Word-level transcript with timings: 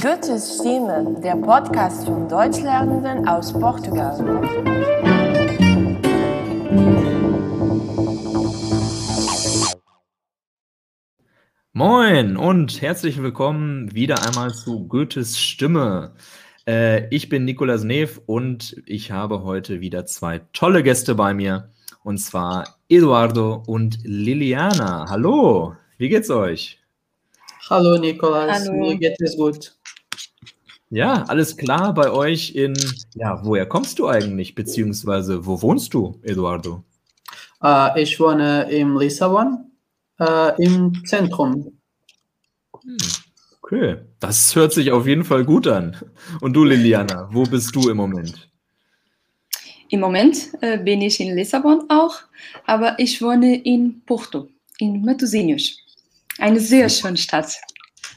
Goethes 0.00 0.58
Stimme, 0.60 1.16
der 1.24 1.34
Podcast 1.34 2.04
von 2.04 2.28
Deutschlernenden 2.28 3.26
aus 3.26 3.52
Portugal. 3.52 4.16
Moin 11.72 12.36
und 12.36 12.80
herzlich 12.80 13.20
willkommen 13.20 13.92
wieder 13.92 14.24
einmal 14.24 14.54
zu 14.54 14.86
Goethes 14.86 15.36
Stimme. 15.36 16.14
Äh, 16.68 17.08
ich 17.12 17.28
bin 17.28 17.44
Nikolas 17.44 17.82
Neff 17.82 18.20
und 18.26 18.80
ich 18.86 19.10
habe 19.10 19.42
heute 19.42 19.80
wieder 19.80 20.06
zwei 20.06 20.42
tolle 20.52 20.84
Gäste 20.84 21.16
bei 21.16 21.34
mir. 21.34 21.70
Und 22.04 22.18
zwar 22.18 22.76
Eduardo 22.88 23.64
und 23.66 23.98
Liliana. 24.04 25.06
Hallo, 25.08 25.74
wie 25.96 26.08
geht's 26.08 26.30
euch? 26.30 26.78
Hallo 27.68 27.98
Nikolas, 27.98 28.66
Hallo. 28.66 28.78
mir 28.78 28.96
geht 28.96 29.20
es 29.20 29.36
gut. 29.36 29.77
Ja, 30.90 31.24
alles 31.24 31.56
klar 31.56 31.92
bei 31.92 32.10
euch 32.10 32.54
in, 32.54 32.74
ja, 33.14 33.40
woher 33.44 33.66
kommst 33.66 33.98
du 33.98 34.08
eigentlich, 34.08 34.54
beziehungsweise 34.54 35.44
wo 35.44 35.60
wohnst 35.60 35.92
du, 35.92 36.18
Eduardo? 36.22 36.82
Äh, 37.62 38.02
ich 38.02 38.18
wohne 38.18 38.70
in 38.70 38.96
Lissabon, 38.96 39.70
äh, 40.18 40.62
im 40.62 41.04
Zentrum. 41.04 41.78
Okay, 43.60 43.96
das 44.18 44.56
hört 44.56 44.72
sich 44.72 44.90
auf 44.90 45.06
jeden 45.06 45.24
Fall 45.24 45.44
gut 45.44 45.66
an. 45.66 45.94
Und 46.40 46.54
du, 46.54 46.64
Liliana, 46.64 47.28
wo 47.30 47.42
bist 47.42 47.74
du 47.74 47.90
im 47.90 47.98
Moment? 47.98 48.48
Im 49.90 50.00
Moment 50.00 50.50
äh, 50.62 50.78
bin 50.78 51.02
ich 51.02 51.20
in 51.20 51.34
Lissabon 51.34 51.84
auch, 51.88 52.16
aber 52.66 52.98
ich 52.98 53.20
wohne 53.20 53.62
in 53.62 54.02
Porto, 54.06 54.48
in 54.78 55.04
Matosinhos. 55.04 55.76
Eine 56.38 56.60
sehr 56.60 56.88
schöne 56.88 57.16
Stadt. 57.16 57.56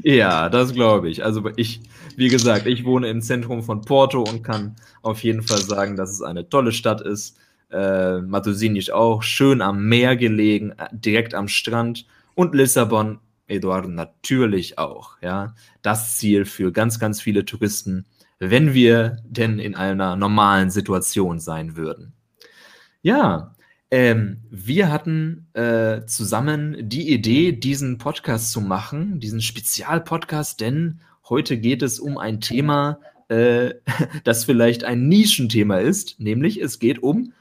Ja, 0.03 0.48
das 0.50 0.73
glaube 0.73 1.09
ich. 1.09 1.23
Also 1.23 1.50
ich, 1.58 1.81
wie 2.18 2.30
gesagt, 2.30 2.68
ich 2.68 2.86
wohne 2.86 3.10
im 3.10 3.22
Zentrum 3.22 3.64
von 3.64 3.82
Porto 3.82 4.24
und 4.24 4.44
kann 4.44 4.76
auf 5.02 5.23
jeden 5.23 5.42
Fall 5.42 5.62
sagen, 5.62 5.95
dass 5.95 6.12
es 6.12 6.22
eine 6.22 6.50
tolle 6.50 6.72
Stadt 6.72 7.02
ist. 7.02 7.38
Äh, 7.72 8.20
Matosinhos 8.22 8.90
auch, 8.90 9.23
schön 9.23 9.62
am 9.62 9.86
Meer 9.86 10.18
gelegen, 10.18 10.72
äh, 10.72 10.88
direkt 10.92 11.34
am 11.34 11.48
Strand. 11.48 12.06
Und 12.36 12.53
Lissabon, 12.56 13.20
Eduardo, 13.48 13.88
natürlich 13.88 14.78
auch. 14.78 15.18
Ja, 15.22 15.56
das 15.81 16.18
Ziel 16.18 16.45
für 16.45 16.72
ganz, 16.72 17.00
ganz 17.00 17.22
viele 17.22 17.45
Touristen, 17.45 18.06
wenn 18.40 18.73
wir 18.73 19.18
denn 19.23 19.59
in 19.59 19.75
einer 19.75 20.16
normalen 20.16 20.70
Situation 20.70 21.40
sein 21.40 21.75
würden. 21.75 22.14
Ja, 23.02 23.56
ähm, 23.94 24.42
wir 24.50 24.90
hatten 24.90 25.48
äh, 25.53 26.06
zusammen 26.06 26.78
die 26.80 27.12
Idee, 27.12 27.52
diesen 27.52 27.98
Podcast 27.98 28.52
zu 28.52 28.62
machen, 28.62 29.20
diesen 29.20 29.42
Spezialpodcast, 29.42 30.62
denn 30.62 31.02
heute 31.32 31.58
geht 31.58 31.82
es 31.82 32.00
um 32.00 32.20
ein 32.20 32.42
Thema, 32.42 33.00
äh, 33.30 33.74
das 34.24 34.46
vielleicht 34.46 34.84
ein 34.84 35.08
Nischenthema 35.08 35.78
ist, 35.78 36.20
nämlich 36.20 36.62
es 36.62 36.78
geht 36.78 37.02
um 37.02 37.34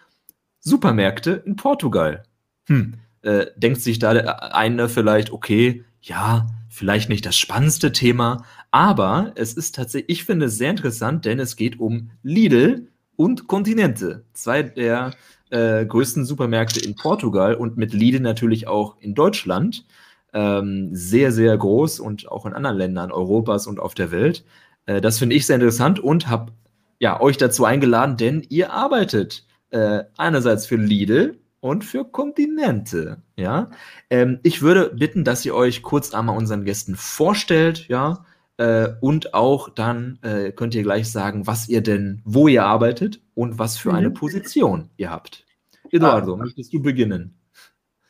Supermärkte 0.60 1.42
in 1.44 1.56
Portugal. 1.56 2.22
Hm, 2.66 2.94
äh, 3.22 3.46
denkt 3.56 3.82
sich 3.82 3.98
da 3.98 4.14
der 4.14 4.54
eine 4.54 4.88
vielleicht, 4.88 5.32
okay, 5.32 5.84
ja, 6.00 6.46
vielleicht 6.70 7.08
nicht 7.08 7.26
das 7.26 7.36
spannendste 7.36 7.92
Thema, 7.92 8.44
aber 8.70 9.32
es 9.34 9.54
ist 9.54 9.74
tatsächlich, 9.74 10.20
ich 10.20 10.24
finde 10.24 10.46
es 10.46 10.56
sehr 10.56 10.70
interessant, 10.70 11.24
denn 11.24 11.40
es 11.40 11.56
geht 11.56 11.80
um 11.80 12.12
Lidl 12.22 12.86
und 13.16 13.48
Continente, 13.48 14.24
zwei 14.32 14.62
der 14.62 15.12
äh, 15.50 15.84
größten 15.84 16.24
Supermärkte 16.24 16.80
in 16.80 16.94
Portugal 16.94 17.56
und 17.56 17.76
mit 17.76 17.92
Lidl 17.92 18.20
natürlich 18.20 18.68
auch 18.68 18.96
in 19.00 19.14
Deutschland. 19.14 19.84
Ähm, 20.32 20.90
sehr, 20.92 21.32
sehr 21.32 21.56
groß 21.56 22.00
und 22.00 22.28
auch 22.30 22.46
in 22.46 22.52
anderen 22.52 22.76
Ländern 22.76 23.10
Europas 23.12 23.66
und 23.66 23.80
auf 23.80 23.94
der 23.94 24.10
Welt. 24.12 24.44
Äh, 24.86 25.00
das 25.00 25.18
finde 25.18 25.34
ich 25.36 25.46
sehr 25.46 25.56
interessant 25.56 25.98
und 25.98 26.28
habe 26.28 26.52
ja, 27.00 27.20
euch 27.20 27.36
dazu 27.36 27.64
eingeladen, 27.64 28.16
denn 28.16 28.46
ihr 28.48 28.72
arbeitet 28.72 29.46
äh, 29.70 30.04
einerseits 30.16 30.66
für 30.66 30.76
Lidl 30.76 31.38
und 31.60 31.84
für 31.84 32.04
Kontinente. 32.04 33.22
Ja, 33.36 33.70
ähm, 34.10 34.38
ich 34.42 34.62
würde 34.62 34.90
bitten, 34.94 35.24
dass 35.24 35.44
ihr 35.44 35.54
euch 35.54 35.82
kurz 35.82 36.14
einmal 36.14 36.36
unseren 36.36 36.64
Gästen 36.64 36.94
vorstellt, 36.96 37.88
ja, 37.88 38.24
äh, 38.58 38.88
und 39.00 39.32
auch 39.34 39.70
dann 39.70 40.18
äh, 40.22 40.52
könnt 40.52 40.74
ihr 40.74 40.82
gleich 40.82 41.10
sagen, 41.10 41.46
was 41.46 41.68
ihr 41.68 41.80
denn, 41.82 42.20
wo 42.24 42.48
ihr 42.48 42.64
arbeitet 42.64 43.20
und 43.34 43.58
was 43.58 43.78
für 43.78 43.90
Mhm. 43.90 43.94
eine 43.96 44.10
Position 44.10 44.90
ihr 44.98 45.10
habt. 45.10 45.46
Eduardo, 45.90 46.36
möchtest 46.36 46.72
du 46.74 46.80
beginnen? 46.82 47.34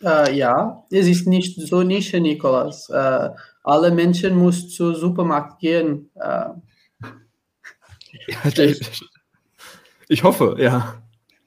Äh, 0.02 0.34
ja, 0.36 0.84
es 0.90 1.06
ist 1.06 1.26
nicht 1.26 1.60
so 1.60 1.82
Nische, 1.82 2.20
Nikolas. 2.20 2.88
Äh, 2.90 3.30
alle 3.62 3.90
Menschen 3.90 4.42
müssen 4.42 4.68
zum 4.70 4.94
Supermarkt 4.94 5.60
gehen. 5.60 6.10
Äh, 6.14 6.50
Ich 10.08 10.24
hoffe, 10.24 10.56
ja. 10.58 11.02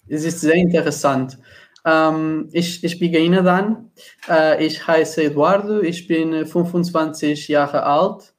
es 0.08 0.24
ist 0.24 0.40
sehr 0.42 0.56
interessant. 0.56 1.38
Ähm, 1.86 2.50
ich, 2.54 2.84
ich 2.84 3.00
beginne 3.00 3.44
dann. 3.44 3.92
Äh, 4.30 4.66
ich 4.66 4.88
heiße 4.88 5.24
Eduardo, 5.24 5.82
ich 5.82 6.08
bin 6.08 6.34
äh, 6.34 6.46
25 6.46 7.50
Jahre 7.50 7.84
alt 7.84 8.34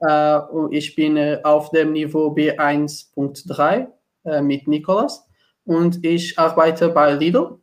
äh, 0.00 0.38
und 0.38 0.72
ich 0.72 0.94
bin 0.96 1.16
äh, 1.18 1.40
auf 1.44 1.70
dem 1.70 1.92
Niveau 1.92 2.34
B1.3 2.34 3.88
äh, 4.24 4.40
mit 4.40 4.66
Nikolas 4.66 5.26
und 5.64 6.04
ich 6.04 6.38
arbeite 6.38 6.88
bei 6.88 7.12
Lidl. 7.12 7.58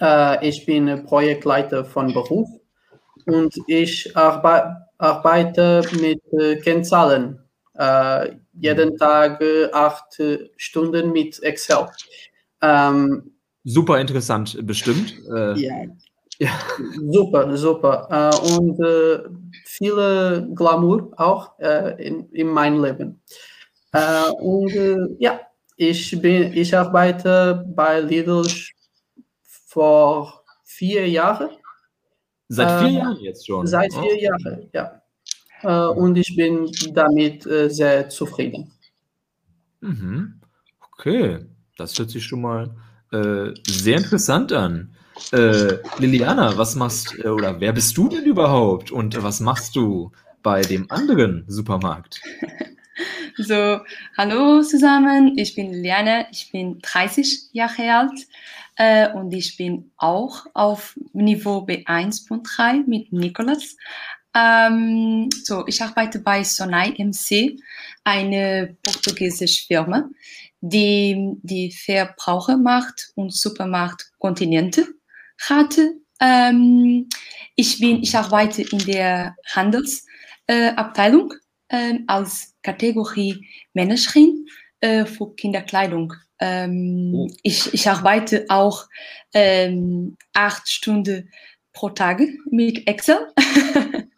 Äh, 0.00 0.48
ich 0.48 0.64
bin 0.64 1.04
Projektleiter 1.04 1.84
von 1.84 2.12
Beruf 2.12 2.48
und 3.26 3.54
ich 3.66 4.16
arbe 4.16 4.76
arbeite 4.98 5.82
mit 6.00 6.20
äh, 6.32 6.56
Kennzahlen. 6.56 7.38
Äh, 7.74 8.32
jeden 8.52 8.96
Tag 8.96 9.40
acht 9.72 10.20
Stunden 10.56 11.12
mit 11.12 11.40
Excel. 11.42 11.86
Ähm, 12.60 13.30
Super 13.62 14.00
interessant, 14.00 14.58
bestimmt. 14.66 15.14
Äh, 15.32 15.60
ja, 15.60 15.74
ja. 16.38 16.50
super, 17.12 17.56
super. 17.56 18.08
Äh, 18.10 18.56
und 18.56 18.80
äh, 18.80 19.20
viele 19.64 20.48
Glamour 20.54 21.12
auch 21.16 21.58
in, 21.98 22.28
in 22.30 22.48
meinem 22.48 22.82
Leben. 22.82 23.20
Und 24.40 25.16
ja, 25.18 25.40
ich, 25.76 26.20
bin, 26.20 26.52
ich 26.52 26.76
arbeite 26.76 27.64
bei 27.74 28.00
Lidl 28.00 28.44
vor 29.68 30.44
vier 30.64 31.06
Jahren. 31.08 31.50
Seit 32.48 32.80
vier 32.80 32.88
Äh, 32.88 32.94
Jahren 33.02 33.20
jetzt 33.20 33.46
schon. 33.46 33.66
Seit 33.66 33.92
Oh. 33.94 34.02
vier 34.02 34.18
Jahren, 34.22 34.70
ja. 34.72 35.02
Äh, 35.62 35.88
und 35.92 36.16
ich 36.16 36.34
bin 36.34 36.70
damit 36.94 37.44
äh, 37.46 37.68
sehr 37.68 38.08
zufrieden. 38.08 38.72
Mhm. 39.80 40.40
Okay, 40.92 41.38
das 41.76 41.98
hört 41.98 42.10
sich 42.10 42.24
schon 42.24 42.40
mal 42.40 42.70
äh, 43.12 43.52
sehr 43.66 43.98
interessant 43.98 44.52
an. 44.52 44.94
Äh, 45.32 45.78
Liliana, 45.98 46.56
was 46.56 46.74
machst 46.74 47.14
äh, 47.22 47.28
oder 47.28 47.60
wer 47.60 47.72
bist 47.72 47.96
du 47.96 48.08
denn 48.08 48.24
überhaupt 48.24 48.90
und 48.90 49.20
was 49.22 49.40
machst 49.40 49.76
du 49.76 50.12
bei 50.42 50.62
dem 50.62 50.90
anderen 50.90 51.44
Supermarkt? 51.48 52.20
So, 53.36 53.78
hallo 54.16 54.62
zusammen, 54.62 55.38
ich 55.38 55.54
bin 55.54 55.70
Liliane, 55.72 56.26
ich 56.32 56.50
bin 56.50 56.80
30 56.82 57.50
Jahre 57.52 57.94
alt 57.94 58.26
äh, 58.78 59.12
und 59.12 59.32
ich 59.34 59.56
bin 59.56 59.90
auch 59.96 60.46
auf 60.54 60.96
Niveau 61.12 61.66
B1.3 61.66 62.84
mit 62.86 63.12
Nicolas. 63.12 63.76
Ähm, 64.34 65.28
so, 65.42 65.66
ich 65.66 65.82
arbeite 65.82 66.20
bei 66.20 66.44
Sonai 66.44 66.94
MC, 66.96 67.58
eine 68.04 68.76
portugiesische 68.84 69.66
Firma, 69.66 70.08
die 70.60 71.34
die 71.42 71.72
Verbrauchermarkt 71.72 73.12
und 73.16 73.34
Supermarkt 73.34 74.12
Kontinente 74.18 74.86
hatte. 75.40 75.96
Ähm, 76.20 77.08
ich, 77.56 77.80
bin, 77.80 78.02
ich 78.02 78.14
arbeite 78.16 78.62
in 78.62 78.78
der 78.78 79.34
Handelsabteilung 79.54 81.32
äh, 81.68 81.90
ähm, 81.90 82.04
als 82.06 82.54
Kategorie 82.62 83.44
Managerin 83.74 84.46
äh, 84.80 85.04
für 85.04 85.34
Kinderkleidung. 85.34 86.14
Ähm, 86.40 87.12
Oh. 87.14 87.28
ich, 87.42 87.72
ich 87.74 87.88
arbeite 87.88 88.46
auch 88.48 88.86
ähm, 89.34 90.16
acht 90.34 90.68
Stunden 90.68 91.30
pro 91.72 91.90
Tag 91.90 92.20
mit 92.50 92.86
Excel. 92.86 93.18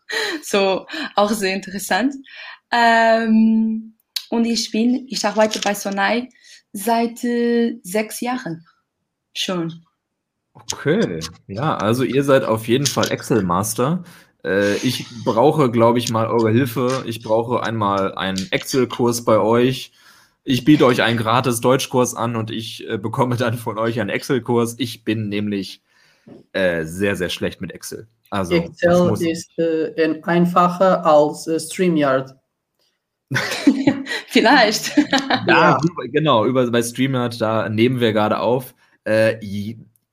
so, 0.43 0.87
auch 1.17 1.31
sehr 1.31 1.55
interessant. 1.55 2.15
Ähm, 2.73 3.95
und 4.31 4.45
ich 4.45 4.71
bin, 4.71 5.07
ich 5.09 5.25
arbeite 5.25 5.61
bei 5.61 5.75
Sonai 5.75 6.29
seit 6.73 7.25
äh, 7.25 7.79
sechs 7.83 8.21
Jahren 8.21 8.65
schon. 9.35 9.85
Okay, 10.53 11.21
ja, 11.47 11.77
also 11.77 12.05
ihr 12.05 12.25
seid 12.25 12.45
auf 12.45 12.69
jeden 12.69 12.87
Fall 12.87 13.11
Excel-Master. 13.11 14.05
Äh, 14.45 14.77
ich 14.77 15.07
brauche, 15.25 15.71
glaube 15.71 15.99
ich, 15.99 16.11
mal 16.11 16.27
eure 16.27 16.51
Hilfe. 16.51 17.05
Ich 17.07 17.23
brauche 17.23 17.63
einmal 17.63 18.15
einen 18.15 18.51
Excel-Kurs 18.51 19.25
bei 19.25 19.39
euch. 19.39 19.93
Ich 20.45 20.65
biete 20.65 20.87
euch 20.87 21.03
einen 21.03 21.19
gratis 21.19 21.61
Deutschkurs 21.61 22.15
an 22.15 22.37
und 22.37 22.51
ich 22.51 22.89
äh, 22.89 22.99
bekomme 22.99 23.37
dann 23.37 23.59
von 23.59 23.79
euch 23.79 24.01
einen 24.01 24.11
Excel-Kurs. 24.11 24.77
Ich 24.79 25.05
bin 25.05 25.29
nämlich 25.29 25.83
äh, 26.53 26.85
sehr, 26.85 27.17
sehr 27.17 27.29
schlecht 27.29 27.61
mit 27.61 27.73
Excel. 27.73 28.09
Also, 28.31 28.55
Excel 28.55 29.13
ist 29.29 29.59
äh, 29.59 29.93
ein- 30.05 30.25
einfacher 30.25 31.05
als 31.05 31.47
äh, 31.47 31.59
StreamYard. 31.59 32.35
Vielleicht. 34.29 34.93
Ja, 35.47 35.79
über, 35.83 36.09
genau, 36.09 36.45
über, 36.45 36.71
bei 36.71 36.83
StreamYard, 36.83 37.41
da 37.41 37.69
nehmen 37.69 38.01
wir 38.01 38.13
gerade 38.13 38.39
auf. 38.39 38.75
Äh, 39.05 39.39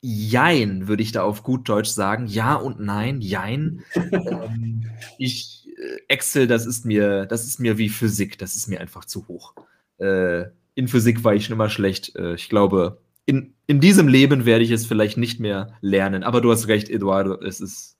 jein, 0.01 0.87
würde 0.87 1.03
ich 1.03 1.11
da 1.11 1.23
auf 1.23 1.43
gut 1.43 1.67
Deutsch 1.67 1.89
sagen. 1.89 2.27
Ja 2.27 2.55
und 2.55 2.79
nein, 2.79 3.21
jein. 3.21 3.83
ähm, 3.95 4.89
ich, 5.17 5.67
äh, 5.77 5.99
Excel, 6.07 6.47
das 6.47 6.65
ist 6.65 6.85
mir, 6.85 7.25
das 7.25 7.45
ist 7.45 7.59
mir 7.59 7.77
wie 7.77 7.89
Physik, 7.89 8.37
das 8.37 8.55
ist 8.55 8.67
mir 8.67 8.79
einfach 8.79 9.05
zu 9.05 9.27
hoch. 9.27 9.53
Äh, 9.99 10.45
in 10.75 10.87
Physik 10.87 11.23
war 11.23 11.33
ich 11.33 11.45
schon 11.45 11.55
immer 11.55 11.69
schlecht. 11.69 12.15
Äh, 12.15 12.35
ich 12.35 12.49
glaube, 12.49 12.99
in, 13.25 13.53
in 13.67 13.79
diesem 13.79 14.07
Leben 14.07 14.45
werde 14.45 14.63
ich 14.63 14.71
es 14.71 14.85
vielleicht 14.85 15.17
nicht 15.17 15.39
mehr 15.39 15.73
lernen. 15.81 16.23
Aber 16.23 16.41
du 16.41 16.51
hast 16.51 16.67
recht, 16.67 16.89
Eduardo, 16.89 17.39
es 17.41 17.59
ist 17.59 17.97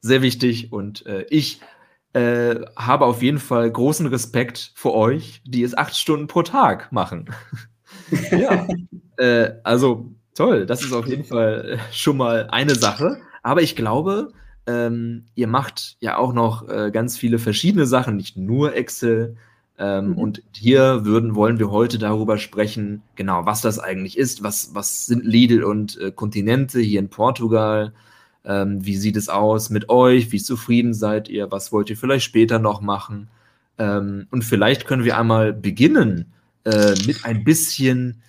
sehr 0.00 0.22
wichtig 0.22 0.72
und 0.72 1.04
äh, 1.06 1.26
ich 1.28 1.60
äh, 2.12 2.56
habe 2.76 3.04
auf 3.04 3.22
jeden 3.22 3.38
Fall 3.38 3.70
großen 3.70 4.06
Respekt 4.06 4.72
vor 4.74 4.94
euch, 4.94 5.42
die 5.44 5.62
es 5.62 5.76
acht 5.76 5.96
Stunden 5.96 6.26
pro 6.26 6.42
Tag 6.42 6.90
machen. 6.92 7.30
ja, 8.30 8.66
äh, 9.18 9.52
also 9.62 10.12
toll, 10.34 10.66
das 10.66 10.82
ist 10.82 10.92
auf 10.92 11.06
jeden 11.06 11.24
Fall 11.24 11.72
äh, 11.72 11.92
schon 11.92 12.16
mal 12.16 12.48
eine 12.50 12.74
Sache. 12.74 13.18
Aber 13.42 13.62
ich 13.62 13.76
glaube, 13.76 14.32
ähm, 14.66 15.26
ihr 15.34 15.46
macht 15.46 15.96
ja 16.00 16.16
auch 16.16 16.32
noch 16.32 16.68
äh, 16.68 16.90
ganz 16.90 17.16
viele 17.16 17.38
verschiedene 17.38 17.86
Sachen, 17.86 18.16
nicht 18.16 18.36
nur 18.36 18.74
Excel. 18.74 19.36
Ähm, 19.80 20.10
mhm. 20.10 20.18
Und 20.18 20.42
hier 20.52 21.06
würden, 21.06 21.34
wollen 21.34 21.58
wir 21.58 21.70
heute 21.70 21.98
darüber 21.98 22.36
sprechen, 22.36 23.02
genau, 23.16 23.46
was 23.46 23.62
das 23.62 23.78
eigentlich 23.78 24.18
ist, 24.18 24.42
was, 24.42 24.74
was 24.74 25.06
sind 25.06 25.24
Lidl 25.24 25.64
und 25.64 25.98
äh, 25.98 26.12
Kontinente 26.12 26.80
hier 26.80 27.00
in 27.00 27.08
Portugal, 27.08 27.94
ähm, 28.44 28.84
wie 28.84 28.96
sieht 28.96 29.16
es 29.16 29.30
aus 29.30 29.70
mit 29.70 29.88
euch? 29.88 30.32
Wie 30.32 30.42
zufrieden 30.42 30.92
seid 30.92 31.28
ihr? 31.28 31.50
Was 31.50 31.72
wollt 31.72 31.88
ihr 31.88 31.96
vielleicht 31.96 32.26
später 32.26 32.58
noch 32.58 32.82
machen? 32.82 33.28
Ähm, 33.78 34.26
und 34.30 34.44
vielleicht 34.44 34.86
können 34.86 35.04
wir 35.04 35.18
einmal 35.18 35.54
beginnen 35.54 36.26
äh, 36.64 36.94
mit 37.06 37.24
ein 37.24 37.42
bisschen 37.42 38.22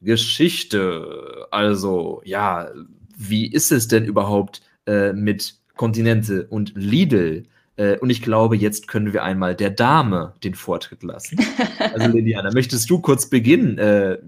Geschichte. 0.00 1.46
Also, 1.52 2.20
ja, 2.24 2.68
wie 3.16 3.46
ist 3.46 3.70
es 3.70 3.86
denn 3.86 4.04
überhaupt 4.04 4.60
äh, 4.86 5.12
mit 5.12 5.54
Kontinente 5.76 6.46
und 6.48 6.72
Lidl? 6.74 7.44
Äh, 7.76 7.98
und 7.98 8.10
ich 8.10 8.22
glaube, 8.22 8.56
jetzt 8.56 8.88
können 8.88 9.12
wir 9.12 9.22
einmal 9.22 9.54
der 9.54 9.70
Dame 9.70 10.34
den 10.42 10.54
Vortritt 10.54 11.02
lassen. 11.02 11.38
Also, 11.78 12.08
Liliana, 12.08 12.50
möchtest 12.52 12.88
du 12.90 13.00
kurz 13.00 13.28
beginnen? 13.28 13.78
Äh, 13.78 14.18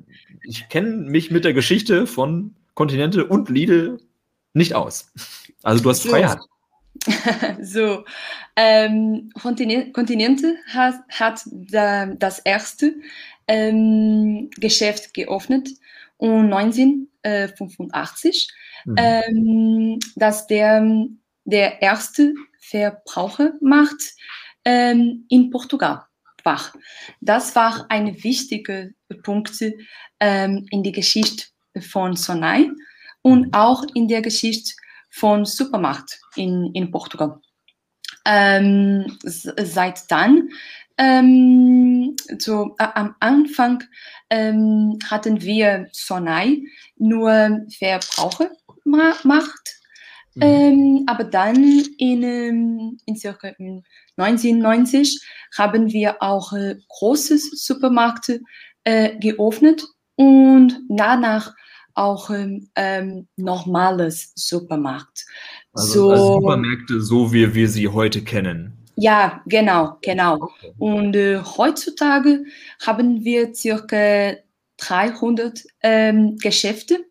ich 0.43 0.69
kenne 0.69 0.97
mich 0.97 1.31
mit 1.31 1.45
der 1.45 1.53
Geschichte 1.53 2.07
von 2.07 2.55
Kontinente 2.75 3.27
und 3.27 3.49
Lidl 3.49 3.99
nicht 4.55 4.75
aus. 4.75 5.13
Also 5.63 5.83
du 5.83 5.91
hast 5.91 6.03
so. 6.03 6.11
Freiheit. 6.11 6.39
so, 7.63 8.05
ähm, 8.57 9.31
Kontinente 9.93 10.57
hat, 10.73 10.97
hat 11.11 11.43
das 12.19 12.41
erste 12.41 12.95
ähm, 13.47 14.51
Geschäft 14.59 15.15
geöffnet 15.15 15.71
und 16.17 16.53
1985, 16.53 18.49
mhm. 18.85 18.97
ähm, 18.99 19.99
dass 20.17 20.47
der, 20.49 20.83
der 21.51 21.81
erste 21.81 22.35
Verbrauchermarkt 22.61 24.15
ähm, 24.65 25.25
in 25.29 25.51
Portugal 25.51 26.03
war. 26.45 26.73
Das 27.21 27.57
war 27.57 27.87
ein 27.89 28.23
wichtiger 28.23 28.91
Punkt 29.23 29.59
ähm, 30.21 30.67
in 30.71 30.83
der 30.83 30.93
Geschichte 30.93 31.47
von 31.81 32.17
Sonai 32.17 32.69
und 33.23 33.55
auch 33.55 33.83
in 33.95 34.09
der 34.09 34.21
Geschichte 34.23 34.75
von 35.11 35.47
Supermarkt 35.47 36.21
in, 36.37 36.71
in 36.75 36.91
Portugal. 36.91 37.41
Ähm, 38.25 39.17
seit 39.23 40.11
dann, 40.11 40.49
ähm, 40.99 42.17
so, 42.39 42.75
äh, 42.79 42.89
am 42.95 43.15
Anfang 43.21 43.85
ähm, 44.29 44.99
hatten 45.09 45.41
wir 45.41 45.89
Sonai 45.93 46.63
nur 46.97 47.61
Verbrauchermacht, 47.79 49.78
mhm. 50.39 50.43
Ähm, 50.43 51.05
aber 51.07 51.25
dann 51.25 51.57
in, 51.99 52.23
ähm, 52.23 52.99
in 53.07 53.17
circa 53.17 53.49
1990 54.17 55.21
haben 55.57 55.93
wir 55.93 56.23
auch 56.23 56.53
äh, 56.53 56.77
große 56.89 57.39
Supermärkte 57.39 58.41
äh, 58.85 59.17
geöffnet 59.19 59.87
und 60.17 60.81
danach 60.89 61.55
auch 61.95 62.31
ähm, 62.31 62.69
ähm, 62.77 63.27
normales 63.37 64.33
Supermarkt. 64.35 65.27
Also, 65.73 65.93
so, 65.93 66.11
also 66.11 66.35
Supermärkte, 66.35 67.01
so 67.01 67.33
wie 67.33 67.55
wir 67.55 67.69
sie 67.69 67.89
heute 67.89 68.23
kennen. 68.23 68.79
Ja, 68.97 69.43
genau, 69.47 69.97
genau. 70.03 70.51
Und 70.79 71.15
äh, 71.15 71.39
heutzutage 71.39 72.45
haben 72.85 73.25
wir 73.25 73.55
circa 73.55 74.35
300 74.79 75.63
ähm, 75.83 76.37
Geschäfte 76.39 77.05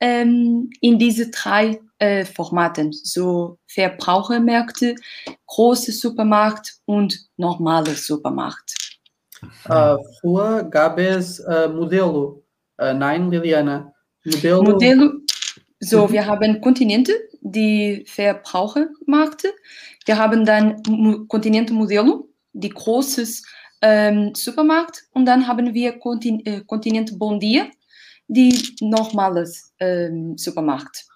ähm, 0.00 0.70
in 0.80 0.98
diese 0.98 1.30
drei 1.30 1.80
äh, 1.98 2.24
Formaten, 2.24 2.92
so 2.92 3.58
Verbrauchermärkte, 3.66 4.94
große 5.46 5.92
Supermarkt 5.92 6.76
und 6.84 7.18
normale 7.36 7.94
Supermarkt. 7.94 8.74
Äh, 9.68 9.96
früher 10.20 10.64
gab 10.64 10.98
es 10.98 11.40
äh, 11.40 11.68
Modelo. 11.68 12.42
Äh, 12.78 12.94
nein, 12.94 13.30
Liliana, 13.30 13.92
Modelo. 14.24 14.62
Modelo 14.62 15.12
so, 15.80 16.06
mhm. 16.06 16.12
wir 16.12 16.26
haben 16.26 16.60
Kontinente, 16.60 17.12
die 17.40 18.04
Verbrauchermärkte. 18.06 19.52
Wir 20.06 20.18
haben 20.18 20.44
dann 20.44 20.82
Kontinente 21.28 21.72
Modelo, 21.72 22.28
die 22.52 22.70
großes 22.70 23.44
ähm, 23.82 24.34
Supermarkt. 24.34 25.04
Und 25.12 25.26
dann 25.26 25.46
haben 25.46 25.72
wir 25.72 25.98
Kontin 25.98 26.44
äh, 26.44 26.62
Kontinent 26.66 27.16
Bondia, 27.18 27.66
die 28.26 28.76
normales 28.80 29.72
ähm, 29.78 30.36
Supermarkt. 30.36 31.06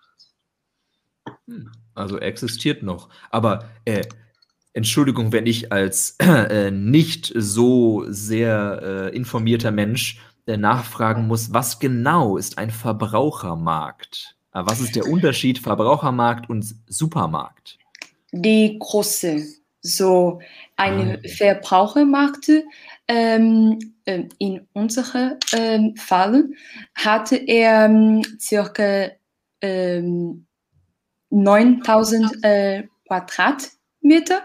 Hm, 1.47 1.71
also 1.95 2.19
existiert 2.19 2.83
noch. 2.83 3.09
Aber 3.31 3.69
äh, 3.85 4.03
Entschuldigung, 4.75 5.33
wenn 5.33 5.47
ich 5.47 5.73
als 5.73 6.17
äh, 6.19 6.71
nicht 6.71 7.33
so 7.35 8.05
sehr 8.09 9.11
äh, 9.13 9.17
informierter 9.17 9.71
Mensch 9.71 10.21
der 10.47 10.59
nachfragen 10.59 11.27
muss, 11.27 11.53
was 11.53 11.79
genau 11.79 12.37
ist 12.37 12.59
ein 12.59 12.71
Verbrauchermarkt? 12.71 14.37
Ah, 14.51 14.67
was 14.67 14.81
ist 14.81 14.97
der 14.97 15.07
Unterschied 15.07 15.59
Verbrauchermarkt 15.59 16.51
und 16.51 16.75
Supermarkt? 16.87 17.79
Die 18.33 18.77
große, 18.79 19.43
so 19.81 20.41
eine 20.77 21.19
ah, 21.19 21.29
Verbrauchermarkt 21.29 22.51
ähm, 23.09 23.79
äh, 24.05 24.25
in 24.39 24.67
unserem 24.73 25.39
ähm, 25.53 25.97
Fall 25.97 26.45
hatte 26.95 27.37
er 27.37 27.87
ähm, 27.87 28.23
circa 28.39 29.11
ähm, 29.61 30.47
9000 31.33 32.45
äh, 32.45 32.85
Quadratmeter. 33.07 34.43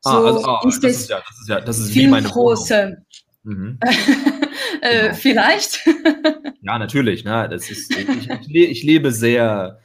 So 0.00 0.10
ah, 0.10 0.24
also, 0.26 0.44
ah, 0.44 0.62
ist 0.66 0.84
das, 0.84 0.92
ist 0.92 1.10
ja, 1.10 1.20
das 1.26 1.40
ist 1.40 1.48
ja, 1.48 1.60
das 1.60 1.78
ist 1.78 1.92
viel 1.92 2.04
wie 2.04 2.08
meine 2.08 2.28
große. 2.28 3.04
Mhm. 3.42 3.78
äh, 4.80 5.02
genau. 5.02 5.14
Vielleicht. 5.14 5.86
ja, 6.62 6.78
natürlich. 6.78 7.24
Ne? 7.24 7.48
Das 7.50 7.70
ist, 7.70 7.94
ich, 7.96 8.08
ich, 8.08 8.56
ich, 8.56 8.82
lebe 8.84 9.10
sehr, 9.10 9.80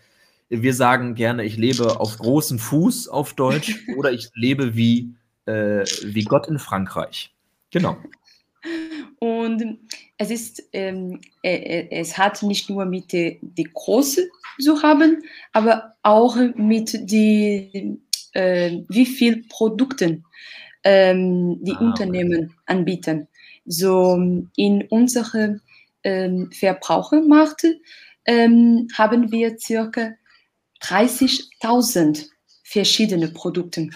wir 0.49 0.73
sagen 0.73 1.15
gerne, 1.15 1.43
ich 1.43 1.57
lebe 1.57 1.99
auf 1.99 2.17
großem 2.17 2.59
Fuß 2.59 3.07
auf 3.07 3.33
Deutsch 3.33 3.79
oder 3.97 4.11
ich 4.11 4.29
lebe 4.35 4.75
wie, 4.75 5.15
äh, 5.45 5.83
wie 6.03 6.23
Gott 6.23 6.47
in 6.47 6.59
Frankreich. 6.59 7.33
Genau. 7.71 7.97
Und 9.19 9.79
es 10.17 10.29
ist, 10.29 10.63
ähm, 10.73 11.19
äh, 11.41 11.55
äh, 11.55 11.87
es 11.91 12.17
hat 12.17 12.43
nicht 12.43 12.69
nur 12.69 12.85
mit 12.85 13.11
der 13.13 13.35
die 13.41 13.69
Größe 13.73 14.29
zu 14.59 14.81
haben, 14.81 15.23
aber 15.51 15.95
auch 16.03 16.35
mit 16.55 17.09
die, 17.09 17.99
äh, 18.33 18.79
wie 18.89 19.05
viel 19.05 19.43
Produkten 19.49 20.23
ähm, 20.83 21.63
die 21.63 21.73
ah, 21.73 21.79
Unternehmen 21.79 22.45
okay. 22.45 22.53
anbieten. 22.67 23.27
So 23.65 24.13
in 24.55 24.83
unserem 24.89 25.61
ähm, 26.03 26.51
Verbrauchermarkt 26.51 27.65
ähm, 28.25 28.87
haben 28.93 29.31
wir 29.31 29.57
circa 29.57 30.13
30.000 30.81 32.27
verschiedene 32.63 33.29
Produkte. 33.29 33.89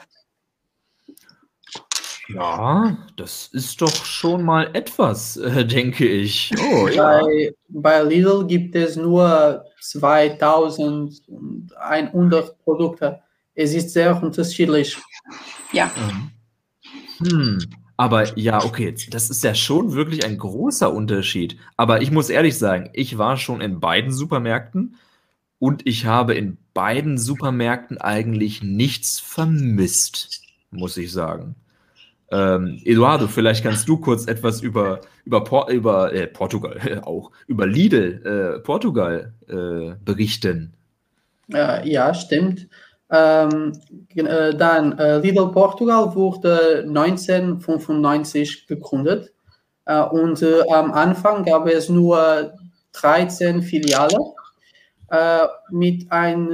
Ja, 2.29 2.97
das 3.15 3.47
ist 3.53 3.81
doch 3.81 4.05
schon 4.05 4.43
mal 4.43 4.69
etwas, 4.73 5.37
äh, 5.37 5.65
denke 5.65 6.05
ich. 6.05 6.51
Oh, 6.71 6.87
ja. 6.87 7.21
bei, 7.21 7.55
bei 7.69 8.03
Lidl 8.03 8.45
gibt 8.45 8.75
es 8.75 8.95
nur 8.95 9.65
2100 9.81 12.59
Produkte. 12.59 13.21
Es 13.55 13.73
ist 13.73 13.89
sehr 13.91 14.21
unterschiedlich. 14.21 14.95
Ja. 15.71 15.89
Hm. 17.19 17.57
Aber 17.97 18.37
ja, 18.37 18.63
okay, 18.63 18.93
das 19.09 19.31
ist 19.31 19.43
ja 19.43 19.55
schon 19.55 19.93
wirklich 19.93 20.23
ein 20.23 20.37
großer 20.37 20.93
Unterschied. 20.93 21.57
Aber 21.77 22.03
ich 22.03 22.11
muss 22.11 22.29
ehrlich 22.29 22.55
sagen, 22.57 22.91
ich 22.93 23.17
war 23.17 23.37
schon 23.37 23.59
in 23.59 23.79
beiden 23.79 24.11
Supermärkten 24.11 24.97
und 25.57 25.87
ich 25.87 26.05
habe 26.05 26.35
in 26.35 26.59
beiden 26.75 27.17
Supermärkten 27.17 27.97
eigentlich 27.97 28.61
nichts 28.61 29.19
vermisst, 29.19 30.43
muss 30.69 30.95
ich 30.97 31.11
sagen. 31.11 31.55
Ähm, 32.29 32.81
Eduardo, 32.83 33.27
vielleicht 33.27 33.63
kannst 33.63 33.87
du 33.87 33.97
kurz 33.97 34.27
etwas 34.27 34.61
über, 34.61 34.99
über, 35.23 35.43
Por 35.43 35.69
über 35.69 36.13
äh, 36.13 36.27
Portugal 36.27 37.01
auch, 37.05 37.31
über 37.47 37.65
Lidl 37.65 38.57
äh, 38.57 38.59
Portugal 38.59 39.33
äh, 39.47 39.95
berichten. 40.03 40.73
Äh, 41.53 41.89
ja, 41.89 42.13
stimmt. 42.13 42.67
Ähm, 43.09 43.71
äh, 44.15 44.53
dann 44.53 44.97
Lidl 45.21 45.51
Portugal 45.53 46.13
wurde 46.13 46.83
1995 46.85 48.67
gegründet 48.67 49.31
und 50.11 50.43
am 50.69 50.91
Anfang 50.91 51.45
gab 51.45 51.65
es 51.69 51.87
nur 51.87 52.51
13 52.91 53.61
Filialen 53.61 54.33
mit 55.71 56.11
ein 56.11 56.49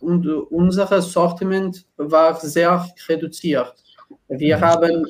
und 0.00 0.26
unser 0.26 1.00
Sortiment 1.00 1.86
war 1.96 2.34
sehr 2.40 2.84
reduziert. 3.08 3.83
Wir 4.28 4.60
haben 4.60 5.04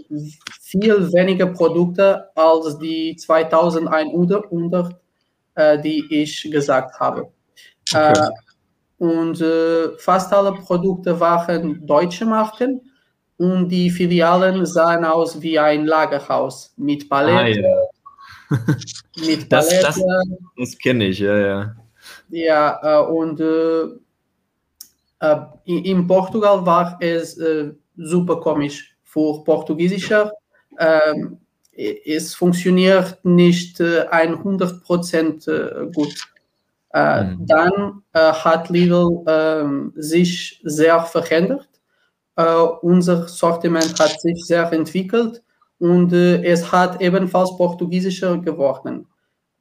viel 0.61 1.12
weniger 1.12 1.47
Produkte 1.47 2.28
als 2.35 2.78
die 2.78 3.14
2100, 3.16 4.97
äh, 5.54 5.78
die 5.80 6.04
ich 6.11 6.50
gesagt 6.50 6.99
habe. 6.99 7.28
Okay. 7.92 8.12
Äh, 8.12 8.30
und 8.99 9.40
äh, 9.40 9.97
fast 9.99 10.33
alle 10.33 10.52
Produkte 10.52 11.18
waren 11.21 11.87
deutsche 11.87 12.25
Marken 12.25 12.80
und 13.37 13.68
die 13.68 13.90
Filialen 13.90 14.64
sahen 14.66 15.04
aus 15.04 15.40
wie 15.40 15.59
ein 15.59 15.87
Lagerhaus 15.87 16.73
mit 16.76 17.09
Palette. 17.09 17.38
Ah, 17.38 17.47
ja. 17.49 18.56
mit 19.26 19.49
Palette. 19.49 19.80
Das, 19.83 19.97
das, 19.97 20.02
das 20.56 20.78
kenne 20.78 21.06
ich, 21.06 21.18
ja, 21.21 21.37
ja. 21.37 21.76
Ja, 22.28 22.80
äh, 22.83 23.06
und 23.06 23.40
äh, 23.40 23.85
äh, 25.21 25.37
in 25.64 26.06
Portugal 26.06 26.64
war 26.66 26.97
es 27.00 27.40
super 27.97 28.40
komisch 28.40 28.93
für 29.14 29.44
Portugiesischer. 29.44 30.33
Ähm, 30.78 31.38
es 31.73 32.35
funktioniert 32.35 33.18
nicht 33.25 33.80
äh, 33.80 34.06
100% 34.09 35.49
äh, 35.49 35.90
gut. 35.92 36.14
Äh, 36.92 37.25
mhm. 37.25 37.47
Dann 37.47 38.02
äh, 38.12 38.33
hat 38.33 38.68
Lidl 38.71 39.25
ähm, 39.26 39.92
sich 39.97 40.61
sehr 40.64 41.00
verändert. 41.02 41.68
Äh, 42.37 42.44
unser 42.83 43.28
Sortiment 43.28 43.99
hat 43.99 44.21
sich 44.21 44.44
sehr 44.44 44.73
entwickelt 44.73 45.42
und 45.78 46.12
äh, 46.12 46.44
es 46.44 46.71
hat 46.71 47.00
ebenfalls 47.00 47.56
portugiesischer 47.56 48.38
geworden. 48.38 49.06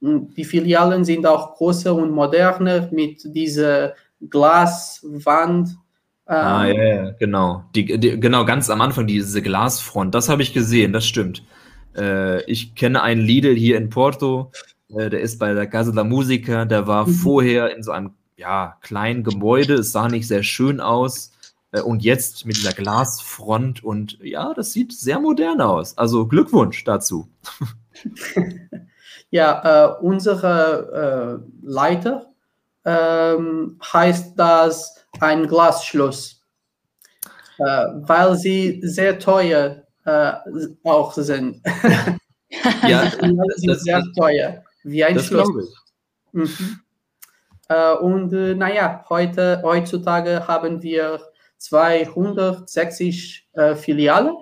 Und 0.00 0.36
die 0.36 0.44
Filialen 0.44 1.04
sind 1.04 1.26
auch 1.26 1.56
größer 1.56 1.94
und 1.94 2.10
moderner 2.10 2.88
mit 2.92 3.22
dieser 3.24 3.94
Glaswand 4.28 5.76
Ah, 6.26 6.66
ähm, 6.66 6.76
ja, 6.76 6.84
ja, 6.84 7.10
genau. 7.12 7.64
Die, 7.74 7.98
die, 7.98 8.18
genau, 8.18 8.44
ganz 8.44 8.70
am 8.70 8.80
Anfang 8.80 9.06
diese 9.06 9.42
Glasfront, 9.42 10.14
das 10.14 10.28
habe 10.28 10.42
ich 10.42 10.54
gesehen, 10.54 10.92
das 10.92 11.06
stimmt. 11.06 11.42
Äh, 11.96 12.42
ich 12.44 12.74
kenne 12.74 13.02
einen 13.02 13.20
Lidl 13.20 13.54
hier 13.54 13.76
in 13.76 13.90
Porto, 13.90 14.50
äh, 14.88 15.10
der 15.10 15.20
ist 15.20 15.38
bei 15.38 15.52
der 15.52 15.66
Casa 15.66 15.92
da 15.92 16.04
Musica, 16.04 16.64
der 16.64 16.86
war 16.86 17.06
mhm. 17.06 17.12
vorher 17.12 17.76
in 17.76 17.82
so 17.82 17.92
einem 17.92 18.12
ja, 18.36 18.76
kleinen 18.80 19.22
Gebäude, 19.22 19.74
es 19.74 19.92
sah 19.92 20.08
nicht 20.08 20.26
sehr 20.26 20.42
schön 20.42 20.80
aus. 20.80 21.32
Äh, 21.74 21.82
und 21.82 22.02
jetzt 22.02 22.46
mit 22.46 22.56
dieser 22.56 22.72
Glasfront 22.72 23.84
und 23.84 24.18
ja, 24.22 24.54
das 24.54 24.72
sieht 24.72 24.92
sehr 24.92 25.20
modern 25.20 25.60
aus. 25.60 25.98
Also 25.98 26.26
Glückwunsch 26.26 26.84
dazu. 26.84 27.28
ja, 29.30 29.96
äh, 29.98 30.00
unsere 30.00 31.42
äh, 31.42 31.66
Leiter 31.66 32.32
ähm, 32.84 33.78
heißt 33.92 34.38
das 34.38 35.03
ein 35.20 35.46
Glasschloss, 35.46 36.42
äh, 37.58 37.64
weil 37.64 38.36
sie 38.36 38.80
sehr 38.82 39.18
teuer 39.18 39.84
äh, 40.04 40.32
auch 40.84 41.12
sind. 41.12 41.62
ja, 42.88 43.10
sie 43.10 43.66
sind 43.66 43.80
sehr 43.80 44.02
teuer, 44.16 44.64
wie 44.82 45.04
ein 45.04 45.18
Schloss. 45.18 45.48
Mhm. 46.32 46.80
Äh, 47.68 47.94
und 47.94 48.32
äh, 48.32 48.54
naja, 48.54 49.04
heute, 49.08 49.60
heutzutage 49.62 50.46
haben 50.46 50.82
wir 50.82 51.20
260 51.58 53.48
äh, 53.54 53.74
Filialen 53.74 54.36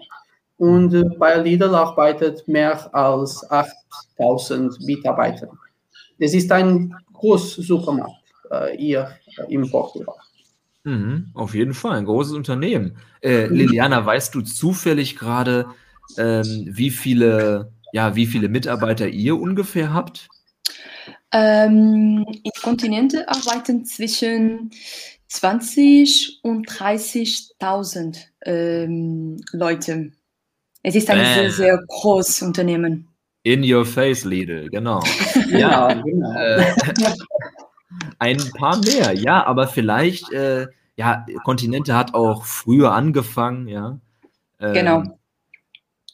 und 0.56 0.94
äh, 0.94 1.04
bei 1.18 1.36
Lidl 1.36 1.74
arbeitet 1.74 2.46
mehr 2.48 2.92
als 2.94 3.48
8000 3.50 4.80
Mitarbeiter. 4.84 5.48
Es 6.18 6.34
ist 6.34 6.50
ein 6.50 6.94
großer 7.12 7.62
Supermarkt 7.62 8.24
äh, 8.50 8.76
hier 8.76 9.10
in 9.48 9.70
Portugal. 9.70 10.16
Mhm, 10.84 11.30
auf 11.34 11.54
jeden 11.54 11.74
Fall, 11.74 11.98
ein 11.98 12.06
großes 12.06 12.32
Unternehmen. 12.32 12.96
Äh, 13.20 13.46
mhm. 13.46 13.54
Liliana, 13.54 14.04
weißt 14.04 14.34
du 14.34 14.42
zufällig 14.42 15.16
gerade, 15.16 15.66
ähm, 16.18 16.66
wie 16.70 16.90
viele, 16.90 17.72
ja, 17.92 18.16
wie 18.16 18.26
viele 18.26 18.48
Mitarbeiter 18.48 19.06
ihr 19.08 19.38
ungefähr 19.38 19.92
habt? 19.92 20.28
Ähm, 21.32 22.26
Im 22.42 22.62
Kontinente 22.62 23.28
arbeiten 23.28 23.84
zwischen 23.84 24.70
20 25.28 26.40
und 26.42 26.68
30.000 26.68 28.18
ähm, 28.44 29.40
Leute. 29.52 30.12
Es 30.82 30.94
ist 30.94 31.08
ein 31.08 31.20
äh. 31.20 31.34
sehr, 31.34 31.50
sehr 31.52 31.84
großes 31.86 32.42
Unternehmen. 32.42 33.08
In 33.44 33.64
your 33.64 33.84
face, 33.84 34.24
Lidl, 34.24 34.68
genau. 34.68 35.02
ja, 35.50 35.94
genau. 35.94 36.32
Äh, 36.38 36.64
ein 38.18 38.38
paar 38.56 38.78
mehr, 38.78 39.12
ja, 39.14 39.44
aber 39.46 39.66
vielleicht, 39.68 40.32
äh, 40.32 40.66
ja, 40.96 41.26
Kontinente 41.44 41.96
hat 41.96 42.14
auch 42.14 42.44
früher 42.44 42.92
angefangen, 42.92 43.68
ja. 43.68 43.98
Ähm, 44.60 44.72
genau. 44.74 45.02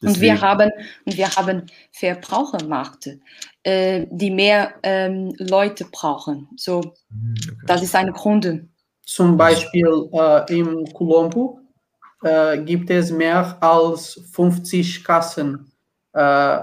Und 0.01 0.21
wir 0.21 0.41
haben, 0.41 0.71
und 1.05 1.17
wir 1.17 1.29
haben 1.29 1.67
Verbrauchermärkte, 1.91 3.21
äh, 3.65 4.07
die 4.11 4.31
mehr 4.31 4.75
ähm, 4.83 5.35
Leute 5.39 5.87
brauchen. 5.91 6.49
So, 6.57 6.81
hm, 7.11 7.35
okay. 7.37 7.57
das 7.67 7.83
ist 7.83 7.97
ein 7.97 8.13
Grund. 8.13 8.49
Zum 9.03 9.37
Beispiel 9.37 10.09
äh, 10.13 10.59
im 10.59 10.85
Colombo 10.93 11.61
äh, 12.23 12.59
gibt 12.59 12.91
es 12.91 13.11
mehr 13.11 13.57
als 13.61 14.21
50 14.33 15.03
Kassen. 15.03 15.73
Äh, 16.13 16.59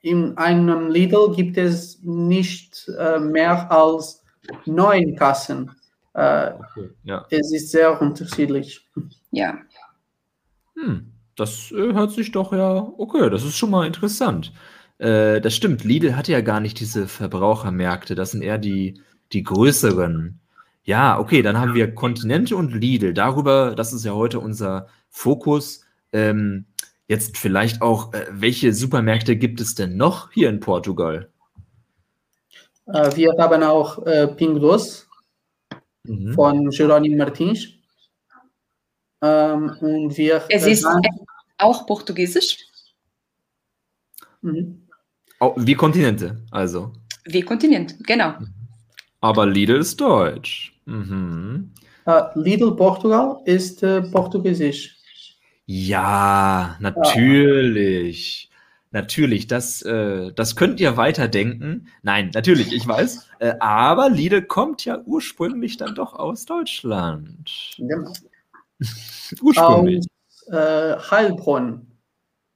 in 0.00 0.36
einem 0.38 0.88
Lidl 0.88 1.34
gibt 1.34 1.56
es 1.56 2.00
nicht 2.02 2.90
äh, 2.98 3.18
mehr 3.18 3.70
als 3.70 4.24
neun 4.66 5.16
Kassen. 5.16 5.70
Äh, 6.14 6.52
okay, 6.52 6.90
ja. 7.04 7.26
Es 7.30 7.52
ist 7.52 7.70
sehr 7.70 8.00
unterschiedlich. 8.00 8.86
Ja. 9.30 9.58
Hm, 10.74 11.12
das 11.36 11.72
äh, 11.72 11.92
hört 11.92 12.12
sich 12.12 12.32
doch 12.32 12.52
ja, 12.52 12.92
okay, 12.96 13.28
das 13.30 13.44
ist 13.44 13.56
schon 13.56 13.70
mal 13.70 13.86
interessant. 13.86 14.52
Äh, 14.98 15.40
das 15.40 15.54
stimmt, 15.54 15.84
Lidl 15.84 16.16
hat 16.16 16.28
ja 16.28 16.40
gar 16.40 16.60
nicht 16.60 16.80
diese 16.80 17.08
Verbrauchermärkte, 17.08 18.14
das 18.14 18.32
sind 18.32 18.42
eher 18.42 18.58
die, 18.58 19.00
die 19.32 19.42
größeren. 19.42 20.40
Ja, 20.84 21.18
okay, 21.18 21.42
dann 21.42 21.58
haben 21.58 21.74
wir 21.74 21.94
Kontinente 21.94 22.56
und 22.56 22.72
Lidl. 22.72 23.12
Darüber, 23.12 23.74
das 23.74 23.92
ist 23.92 24.04
ja 24.04 24.14
heute 24.14 24.40
unser 24.40 24.86
Fokus. 25.10 25.84
Ähm, 26.12 26.64
jetzt 27.08 27.36
vielleicht 27.36 27.82
auch, 27.82 28.12
äh, 28.12 28.26
welche 28.30 28.72
Supermärkte 28.72 29.36
gibt 29.36 29.60
es 29.60 29.74
denn 29.74 29.96
noch 29.96 30.30
hier 30.30 30.48
in 30.50 30.60
Portugal? 30.60 31.30
Äh, 32.86 33.16
wir 33.16 33.32
haben 33.38 33.62
auch 33.62 34.06
äh, 34.06 34.28
Pingudos 34.28 35.08
mhm. 36.04 36.34
von 36.34 36.70
Jerónimo 36.70 37.16
Martins. 37.16 37.68
Ähm, 39.20 39.76
und 39.80 40.16
wir, 40.16 40.44
es 40.48 40.66
ist 40.66 40.84
äh, 40.84 41.08
auch 41.58 41.86
portugiesisch. 41.86 42.58
Mhm. 44.42 44.86
Oh, 45.40 45.54
wie 45.56 45.74
Kontinente, 45.74 46.44
also. 46.50 46.92
Wie 47.24 47.42
Kontinent, 47.42 47.96
genau. 48.06 48.34
Aber 49.20 49.46
Lidl 49.46 49.80
ist 49.80 50.00
deutsch. 50.00 50.78
Mhm. 50.84 51.72
Uh, 52.06 52.22
Lidl 52.36 52.74
Portugal 52.74 53.40
ist 53.44 53.82
uh, 53.82 54.00
portugiesisch. 54.10 54.97
Ja, 55.70 56.76
natürlich. 56.80 58.50
Natürlich, 58.90 59.48
das, 59.48 59.82
äh, 59.82 60.32
das 60.32 60.56
könnt 60.56 60.80
ihr 60.80 60.96
weiterdenken. 60.96 61.88
Nein, 62.02 62.30
natürlich, 62.32 62.72
ich 62.72 62.86
weiß. 62.86 63.26
Äh, 63.40 63.54
aber 63.60 64.10
Lidl 64.10 64.42
kommt 64.42 64.84
ja 64.84 65.00
ursprünglich 65.04 65.76
dann 65.76 65.94
doch 65.94 66.12
aus 66.12 66.44
Deutschland. 66.44 67.76
Genau. 67.76 68.12
ursprünglich. 69.40 70.06
Aus 70.48 70.52
äh, 70.52 70.96
Heilbronn. 71.08 71.86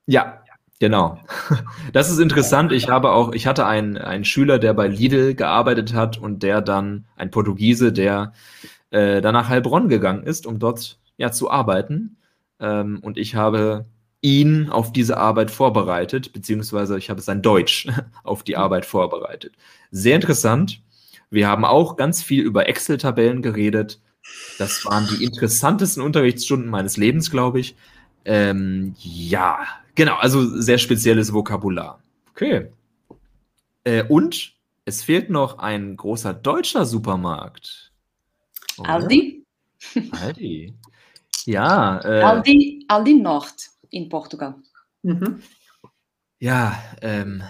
Ja, 0.06 0.42
genau. 0.80 1.20
Das 1.92 2.10
ist 2.10 2.18
interessant. 2.18 2.72
Ich 2.72 2.88
habe 2.88 3.12
auch, 3.12 3.32
ich 3.32 3.46
hatte 3.46 3.64
einen, 3.64 3.96
einen 3.96 4.24
Schüler, 4.24 4.58
der 4.58 4.74
bei 4.74 4.88
Lidl 4.88 5.36
gearbeitet 5.36 5.94
hat 5.94 6.18
und 6.18 6.42
der 6.42 6.62
dann, 6.62 7.04
ein 7.14 7.30
Portugiese, 7.30 7.92
der 7.92 8.32
äh, 8.90 9.20
dann 9.20 9.34
nach 9.34 9.48
Heilbronn 9.48 9.88
gegangen 9.88 10.24
ist, 10.24 10.48
um 10.48 10.58
dort 10.58 10.98
ja 11.16 11.30
zu 11.30 11.48
arbeiten. 11.48 12.16
Ähm, 12.62 13.00
und 13.02 13.18
ich 13.18 13.34
habe 13.34 13.84
ihn 14.22 14.70
auf 14.70 14.92
diese 14.92 15.18
Arbeit 15.18 15.50
vorbereitet, 15.50 16.32
beziehungsweise 16.32 16.96
ich 16.96 17.10
habe 17.10 17.20
sein 17.20 17.42
Deutsch 17.42 17.88
auf 18.22 18.44
die 18.44 18.56
Arbeit 18.56 18.86
vorbereitet. 18.86 19.52
Sehr 19.90 20.14
interessant. 20.14 20.80
Wir 21.28 21.48
haben 21.48 21.64
auch 21.64 21.96
ganz 21.96 22.22
viel 22.22 22.42
über 22.42 22.68
Excel-Tabellen 22.68 23.42
geredet. 23.42 24.00
Das 24.58 24.84
waren 24.86 25.08
die 25.08 25.24
interessantesten 25.24 26.02
Unterrichtsstunden 26.02 26.70
meines 26.70 26.96
Lebens, 26.96 27.30
glaube 27.30 27.58
ich. 27.58 27.74
Ähm, 28.24 28.94
ja, 28.98 29.58
genau, 29.96 30.16
also 30.16 30.46
sehr 30.60 30.78
spezielles 30.78 31.32
Vokabular. 31.32 32.00
Okay. 32.30 32.68
Äh, 33.82 34.04
und 34.04 34.52
es 34.84 35.02
fehlt 35.02 35.30
noch 35.30 35.58
ein 35.58 35.96
großer 35.96 36.32
deutscher 36.32 36.84
Supermarkt. 36.84 37.92
Oder? 38.78 38.90
Aldi. 38.90 39.44
Aldi. 40.12 40.74
Ja. 41.46 42.00
Äh, 42.04 42.22
Aldi, 42.22 42.84
Aldi 42.88 43.14
Nord 43.14 43.70
in 43.90 44.08
Portugal. 44.08 44.54
Mhm. 45.02 45.42
Ja, 46.38 46.76
ähm, 47.02 47.42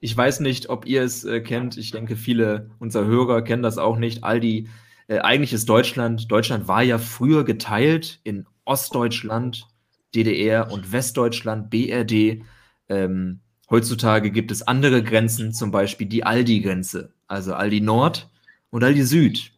ich 0.00 0.16
weiß 0.16 0.40
nicht, 0.40 0.68
ob 0.68 0.86
ihr 0.86 1.02
es 1.02 1.24
äh, 1.24 1.40
kennt. 1.40 1.76
Ich 1.76 1.90
denke, 1.90 2.16
viele 2.16 2.70
unserer 2.78 3.06
Hörer 3.06 3.42
kennen 3.42 3.62
das 3.62 3.78
auch 3.78 3.98
nicht. 3.98 4.24
Aldi, 4.24 4.68
äh, 5.08 5.18
eigentlich 5.18 5.52
ist 5.52 5.68
Deutschland, 5.68 6.30
Deutschland 6.30 6.68
war 6.68 6.82
ja 6.82 6.98
früher 6.98 7.44
geteilt 7.44 8.20
in 8.24 8.46
Ostdeutschland, 8.64 9.66
DDR 10.14 10.70
und 10.70 10.92
Westdeutschland, 10.92 11.70
BRD. 11.70 12.42
Ähm, 12.88 13.40
heutzutage 13.68 14.30
gibt 14.30 14.50
es 14.50 14.62
andere 14.62 15.02
Grenzen, 15.02 15.52
zum 15.52 15.70
Beispiel 15.70 16.06
die 16.06 16.24
Aldi-Grenze, 16.24 17.12
also 17.26 17.54
Aldi 17.54 17.80
Nord 17.80 18.30
und 18.70 18.84
Aldi 18.84 19.02
Süd. 19.02 19.52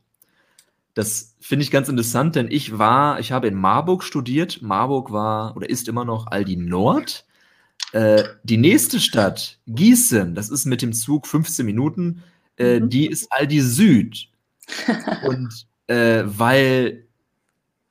Das 1.01 1.35
finde 1.41 1.63
ich 1.63 1.71
ganz 1.71 1.89
interessant, 1.89 2.37
denn 2.37 2.51
ich 2.51 2.77
war, 2.77 3.21
ich 3.21 3.33
habe 3.33 3.49
in 3.49 3.55
Marburg 3.55 4.05
studiert. 4.05 4.61
Marburg 4.61 5.11
war 5.11 5.57
oder 5.57 5.71
ist 5.71 5.89
immer 5.89 6.05
noch 6.05 6.27
Aldi 6.27 6.57
Nord. 6.57 7.25
Äh, 7.93 8.23
die 8.43 8.59
nächste 8.59 9.01
Stadt, 9.01 9.59
Gießen, 9.67 10.35
das 10.35 10.51
ist 10.51 10.67
mit 10.67 10.83
dem 10.83 10.93
Zug 10.93 11.27
15 11.27 11.65
Minuten, 11.65 12.23
äh, 12.59 12.81
mhm. 12.81 12.91
die 12.91 13.07
ist 13.07 13.33
Aldi 13.33 13.63
Süd. 13.63 14.29
Und 15.27 15.67
äh, 15.87 16.23
weil 16.27 17.07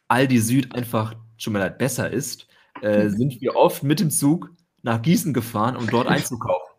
Aldi 0.08 0.40
Süd 0.40 0.76
einfach 0.76 1.16
schon 1.38 1.54
mal 1.54 1.72
besser 1.72 2.12
ist, 2.12 2.46
äh, 2.84 3.06
mhm. 3.06 3.10
sind 3.10 3.42
wir 3.42 3.56
oft 3.56 3.82
mit 3.82 4.00
dem 4.02 4.12
Zug 4.12 4.52
nach 4.84 5.02
Gießen 5.02 5.34
gefahren, 5.34 5.76
um 5.76 5.88
dort 5.88 6.06
einzukaufen. 6.06 6.76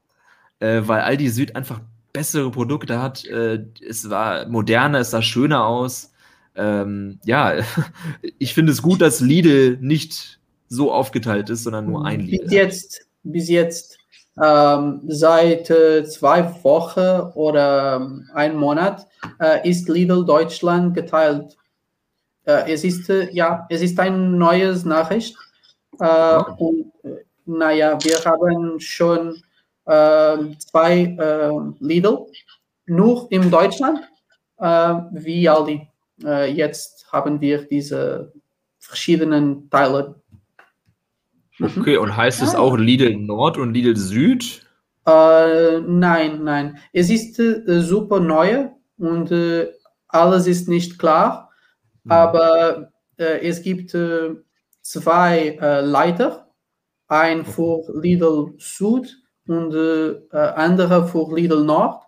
Äh, 0.60 0.82
weil 0.87 1.00
Aldi 1.00 1.28
Süd 1.28 1.56
einfach 1.56 1.80
bessere 2.12 2.52
Produkte 2.52 3.02
hat. 3.02 3.25
Äh, 3.25 3.64
es 3.84 4.08
war 4.08 4.46
moderner, 4.46 5.00
es 5.00 5.10
sah 5.10 5.22
schöner 5.22 5.66
aus. 5.66 6.12
Ähm, 6.60 7.18
ja, 7.24 7.54
ich 8.38 8.52
finde 8.54 8.72
es 8.72 8.82
gut, 8.82 9.00
dass 9.00 9.20
Lidl 9.20 9.78
nicht 9.80 10.40
so 10.68 10.92
aufgeteilt 10.92 11.50
ist, 11.50 11.64
sondern 11.64 11.86
nur 11.86 12.04
ein 12.04 12.20
Lidl. 12.20 12.44
Bis 12.44 12.52
jetzt, 12.52 13.06
bis 13.22 13.48
jetzt 13.48 13.98
ähm, 14.40 15.00
seit 15.06 15.70
äh, 15.70 16.04
zwei 16.04 16.54
Wochen 16.62 17.32
oder 17.34 17.96
ähm, 17.96 18.28
ein 18.34 18.56
Monat 18.56 19.06
äh, 19.40 19.68
ist 19.68 19.88
Lidl 19.88 20.24
Deutschland 20.24 20.94
geteilt. 20.94 21.56
Äh, 22.44 22.72
es 22.72 22.84
ist 22.84 23.10
äh, 23.10 23.30
ja, 23.32 23.66
es 23.68 23.82
ist 23.82 23.98
ein 23.98 24.38
neues 24.38 24.84
Nachricht. 24.84 25.36
Äh, 25.98 26.42
und 26.58 26.92
äh, 27.02 27.24
naja, 27.46 27.98
wir 28.02 28.24
haben 28.24 28.78
schon 28.78 29.42
zwei 29.86 31.16
Lidl 31.80 32.26
nur 32.86 33.26
in 33.32 33.50
Deutschland 33.50 33.98
wie 35.10 35.48
Aldi. 35.48 35.89
Jetzt 36.22 37.12
haben 37.12 37.40
wir 37.40 37.66
diese 37.66 38.32
verschiedenen 38.78 39.70
Teile. 39.70 40.20
Okay, 41.60 41.96
und 41.98 42.16
heißt 42.16 42.42
es 42.42 42.54
auch 42.54 42.76
Lidl 42.76 43.16
Nord 43.16 43.58
und 43.58 43.74
Lidl 43.74 43.96
Süd? 43.96 44.66
Äh, 45.06 45.80
nein, 45.80 46.44
nein. 46.44 46.78
Es 46.92 47.10
ist 47.10 47.38
äh, 47.38 47.80
super 47.80 48.20
neu 48.20 48.68
und 48.98 49.30
äh, 49.30 49.68
alles 50.08 50.46
ist 50.46 50.68
nicht 50.68 50.98
klar, 50.98 51.50
mhm. 52.04 52.12
aber 52.12 52.92
äh, 53.16 53.46
es 53.46 53.62
gibt 53.62 53.94
äh, 53.94 54.34
zwei 54.80 55.58
äh, 55.60 55.80
Leiter, 55.80 56.48
ein 57.08 57.44
für 57.44 57.82
Lidl 58.00 58.54
Süd 58.58 59.16
und 59.46 59.74
andere 60.32 61.08
für 61.08 61.34
Lidl 61.34 61.64
Nord. 61.64 62.04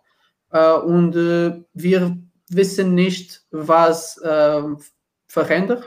und 0.85 1.15
wir 1.17 2.22
wissen 2.55 2.95
nicht, 2.95 3.43
was 3.51 4.21
verändert, 5.27 5.85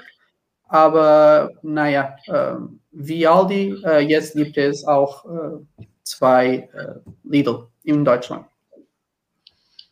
aber 0.67 1.51
naja, 1.61 2.15
ähm, 2.27 2.79
wie 2.91 3.27
Aldi, 3.27 3.81
äh, 3.85 3.99
jetzt 3.99 4.35
gibt 4.35 4.57
es 4.57 4.85
auch 4.85 5.25
äh, 5.25 5.85
zwei 6.03 6.69
äh, 6.73 6.99
Lidl 7.23 7.67
in 7.83 8.03
Deutschland. 8.03 8.45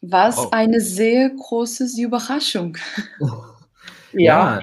Was 0.02 0.38
oh. 0.38 0.50
eine 0.52 0.82
sehr 0.82 1.30
große 1.30 1.88
Überraschung. 2.02 2.78
ja. 4.14 4.60
ja. 4.60 4.62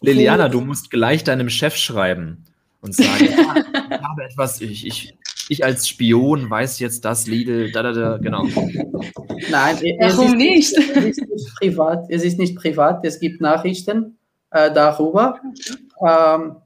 Liliana, 0.00 0.48
du 0.48 0.60
musst 0.60 0.90
gleich 0.90 1.24
deinem 1.24 1.48
Chef 1.48 1.76
schreiben 1.76 2.44
und 2.80 2.94
sagen, 2.94 3.26
ja, 3.26 3.54
ich 3.90 4.02
habe 4.02 4.24
etwas, 4.24 4.60
ich, 4.60 4.86
ich, 4.86 5.16
ich 5.48 5.64
als 5.64 5.88
Spion 5.88 6.48
weiß 6.48 6.78
jetzt 6.78 7.04
das 7.04 7.26
Lidl, 7.26 7.72
da, 7.72 7.82
da, 7.82 7.92
da, 7.92 8.16
genau. 8.18 8.44
Nein, 9.50 9.76
warum 10.00 10.32
nicht? 10.32 10.72
Es 10.76 11.18
ist 11.18 11.28
nicht 11.28 11.54
privat, 11.56 12.06
es 12.08 12.24
ist 12.24 12.38
nicht 12.38 12.56
privat, 12.56 13.04
es 13.04 13.20
gibt 13.20 13.40
Nachrichten 13.40 14.18
äh, 14.50 14.72
darüber. 14.72 15.40
Ähm, 16.06 16.56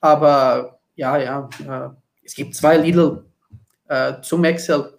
aber 0.00 0.78
ja, 0.96 1.18
ja, 1.18 1.48
äh, 1.66 1.88
es 2.24 2.34
gibt 2.34 2.54
zwei 2.54 2.76
Lidl 2.76 3.24
äh, 3.88 4.20
zum 4.22 4.44
Excel. 4.44 4.92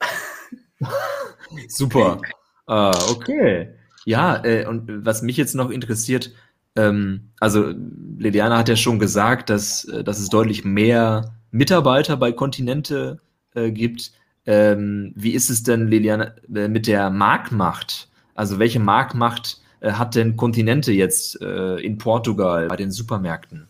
Super. 1.67 2.21
Uh, 2.69 2.91
okay. 3.11 3.69
Ja, 4.05 4.43
äh, 4.43 4.65
und 4.65 5.05
was 5.05 5.21
mich 5.21 5.37
jetzt 5.37 5.55
noch 5.55 5.69
interessiert, 5.69 6.31
ähm, 6.75 7.31
also 7.39 7.73
Liliana 8.17 8.57
hat 8.57 8.69
ja 8.69 8.75
schon 8.75 8.99
gesagt, 8.99 9.49
dass, 9.49 9.85
äh, 9.85 10.03
dass 10.03 10.19
es 10.19 10.29
deutlich 10.29 10.63
mehr 10.63 11.33
Mitarbeiter 11.51 12.17
bei 12.17 12.31
Kontinente 12.31 13.19
äh, 13.55 13.71
gibt. 13.71 14.11
Ähm, 14.45 15.11
wie 15.15 15.31
ist 15.31 15.49
es 15.49 15.63
denn, 15.63 15.87
Liliana, 15.87 16.35
äh, 16.53 16.67
mit 16.67 16.87
der 16.87 17.09
Marktmacht? 17.09 18.09
Also 18.35 18.59
welche 18.59 18.79
Marktmacht 18.79 19.61
äh, 19.81 19.91
hat 19.91 20.15
denn 20.15 20.37
Kontinente 20.37 20.91
jetzt 20.91 21.35
in 21.35 21.97
Portugal 21.97 22.67
bei 22.67 22.75
den 22.75 22.91
Supermärkten? 22.91 23.67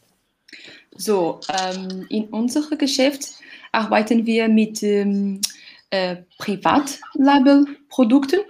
So, 0.95 1.39
ähm, 1.49 2.05
in 2.09 2.25
unserem 2.25 2.77
Geschäft 2.77 3.35
arbeiten 3.71 4.25
wir 4.25 4.49
mit 4.49 4.83
ähm, 4.83 5.39
äh, 5.89 6.17
Privatlabelprodukten, 6.39 8.41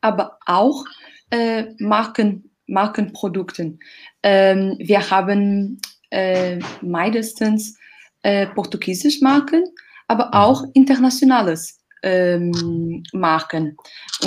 aber 0.00 0.38
auch 0.46 0.86
äh, 1.30 1.64
Marken, 1.78 2.50
Markenprodukten. 2.66 3.78
Ähm, 4.22 4.76
wir 4.78 5.10
haben 5.10 5.78
äh, 6.10 6.58
meistens 6.80 7.78
äh, 8.22 8.46
portugiesische 8.46 9.22
Marken, 9.22 9.64
aber 10.08 10.32
auch 10.32 10.64
internationales 10.74 11.80
ähm, 12.02 13.02
Marken. 13.12 13.76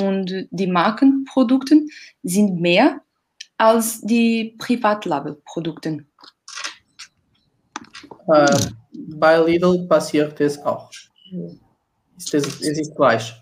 Und 0.01 0.47
die 0.51 0.67
Markenprodukte 0.67 1.81
sind 2.23 2.59
mehr 2.59 3.01
als 3.57 4.01
die 4.01 4.55
Privatlabelprodukte. 4.57 6.05
Äh, 8.27 8.57
bei 8.91 9.37
Lidl 9.37 9.87
passiert 9.87 10.39
es 10.39 10.57
auch. 10.59 10.89
Ist 12.17 12.33
es, 12.33 12.61
es 12.61 12.79
ist 12.79 12.95
gleich. 12.95 13.33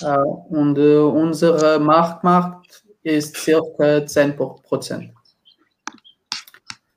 Äh, 0.00 0.18
und 0.18 0.78
äh, 0.78 0.98
unsere 0.98 1.78
Marktmacht 1.78 2.84
ist 3.02 3.36
circa 3.36 4.04
10 4.06 4.36
Prozent. 4.36 5.12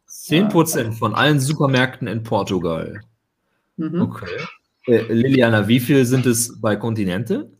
10 0.08 0.49
Prozent 0.49 0.95
von 0.95 1.15
allen 1.15 1.39
Supermärkten 1.39 2.08
in 2.08 2.23
Portugal. 2.23 3.01
Mhm. 3.77 4.01
Okay. 4.01 4.45
Äh, 4.87 5.01
Liliana, 5.11 5.67
wie 5.67 5.79
viel 5.79 6.05
sind 6.05 6.25
es 6.25 6.59
bei 6.59 6.75
Kontinente? 6.75 7.51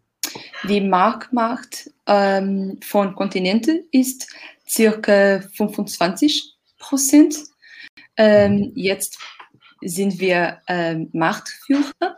Die 0.68 0.82
Marktmacht 0.82 1.90
ähm, 2.06 2.80
von 2.84 3.16
Kontinente 3.16 3.84
ist 3.92 4.28
circa 4.68 5.42
25 5.54 6.56
Prozent. 6.78 7.36
Ähm, 8.18 8.72
jetzt 8.76 9.18
sind 9.82 10.20
wir 10.20 10.60
ähm, 10.68 11.10
Marktführer, 11.14 12.18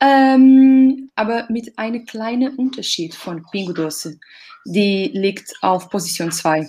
ähm, 0.00 1.10
aber 1.14 1.46
mit 1.50 1.78
einem 1.78 2.04
kleinen 2.06 2.56
Unterschied 2.56 3.14
von 3.14 3.44
Pingodose. 3.50 4.18
Die 4.64 5.10
liegt 5.12 5.52
auf 5.60 5.90
Position 5.90 6.32
2. 6.32 6.66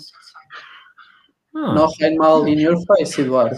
Ah. 1.53 1.73
Noch 1.73 1.97
einmal 2.01 2.47
in 2.49 2.67
your 2.67 2.83
face, 2.85 3.17
Eduardo. 3.17 3.55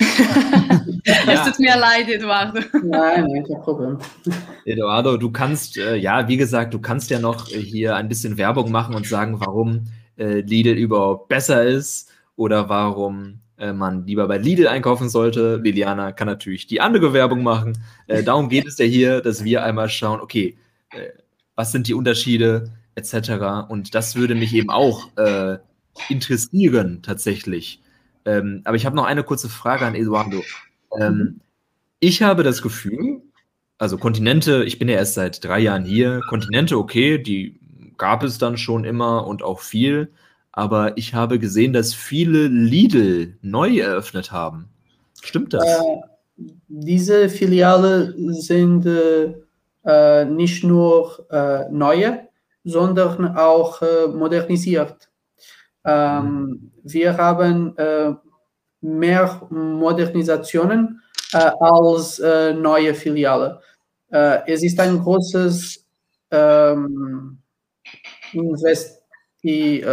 Es 0.00 1.44
tut 1.44 1.58
mir 1.58 1.76
leid, 1.76 2.08
Eduardo. 2.08 2.60
Nein, 2.84 3.26
nein, 3.26 3.44
kein 3.46 3.60
Problem. 3.62 3.98
Eduardo, 4.64 5.16
du 5.16 5.30
kannst, 5.30 5.76
äh, 5.76 5.96
ja, 5.96 6.28
wie 6.28 6.36
gesagt, 6.36 6.74
du 6.74 6.80
kannst 6.80 7.10
ja 7.10 7.18
noch 7.18 7.48
hier 7.48 7.96
ein 7.96 8.08
bisschen 8.08 8.38
Werbung 8.38 8.70
machen 8.70 8.94
und 8.94 9.06
sagen, 9.06 9.40
warum 9.40 9.84
äh, 10.16 10.40
Lidl 10.40 10.72
überhaupt 10.72 11.28
besser 11.28 11.64
ist 11.64 12.10
oder 12.36 12.68
warum 12.68 13.40
äh, 13.58 13.72
man 13.72 14.06
lieber 14.06 14.28
bei 14.28 14.38
Lidl 14.38 14.68
einkaufen 14.68 15.08
sollte. 15.08 15.56
Liliana 15.56 16.12
kann 16.12 16.28
natürlich 16.28 16.66
die 16.66 16.80
andere 16.80 17.12
Werbung 17.12 17.42
machen. 17.42 17.78
Äh, 18.06 18.22
darum 18.22 18.48
geht 18.48 18.66
es 18.66 18.78
ja 18.78 18.84
hier, 18.84 19.20
dass 19.20 19.44
wir 19.44 19.64
einmal 19.64 19.88
schauen, 19.88 20.20
okay, 20.20 20.56
äh, 20.90 21.08
was 21.56 21.72
sind 21.72 21.88
die 21.88 21.94
Unterschiede 21.94 22.70
etc. 22.94 23.68
Und 23.68 23.94
das 23.94 24.16
würde 24.16 24.34
mich 24.34 24.54
eben 24.54 24.70
auch 24.70 25.08
äh, 25.16 25.58
interessieren 26.08 27.00
tatsächlich. 27.02 27.80
Ähm, 28.28 28.60
aber 28.64 28.76
ich 28.76 28.84
habe 28.84 28.94
noch 28.94 29.06
eine 29.06 29.24
kurze 29.24 29.48
Frage 29.48 29.86
an 29.86 29.94
Eduardo. 29.94 30.42
Ähm, 31.00 31.40
ich 31.98 32.22
habe 32.22 32.42
das 32.42 32.60
Gefühl, 32.60 33.22
also 33.78 33.96
Kontinente, 33.96 34.64
ich 34.64 34.78
bin 34.78 34.88
ja 34.88 34.96
erst 34.96 35.14
seit 35.14 35.42
drei 35.42 35.60
Jahren 35.60 35.84
hier, 35.84 36.20
Kontinente, 36.28 36.76
okay, 36.76 37.18
die 37.18 37.58
gab 37.96 38.22
es 38.22 38.36
dann 38.36 38.58
schon 38.58 38.84
immer 38.84 39.26
und 39.26 39.42
auch 39.42 39.60
viel, 39.60 40.12
aber 40.52 40.98
ich 40.98 41.14
habe 41.14 41.38
gesehen, 41.38 41.72
dass 41.72 41.94
viele 41.94 42.48
Lidl 42.48 43.38
neu 43.40 43.78
eröffnet 43.78 44.30
haben. 44.30 44.68
Stimmt 45.22 45.54
das? 45.54 45.64
Äh, 45.64 46.50
diese 46.68 47.30
Filiale 47.30 48.14
sind 48.34 48.84
äh, 48.84 49.34
äh 49.84 50.24
nicht 50.26 50.64
nur 50.64 51.26
äh, 51.30 51.70
neue, 51.70 52.28
sondern 52.64 53.36
auch 53.36 53.80
äh, 53.80 54.06
modernisiert. 54.08 55.08
Ähm, 55.84 56.24
mhm. 56.34 56.70
Wir 56.92 57.16
haben 57.16 57.76
äh, 57.76 58.14
mehr 58.80 59.40
Modernisationen 59.50 61.00
als 61.32 62.18
neue 62.20 62.94
Filiale. 62.94 63.60
es 64.10 64.62
ist 64.62 64.80
ein 64.80 64.98
großes 64.98 65.84
ähm, 66.30 67.38
Investi 68.32 69.84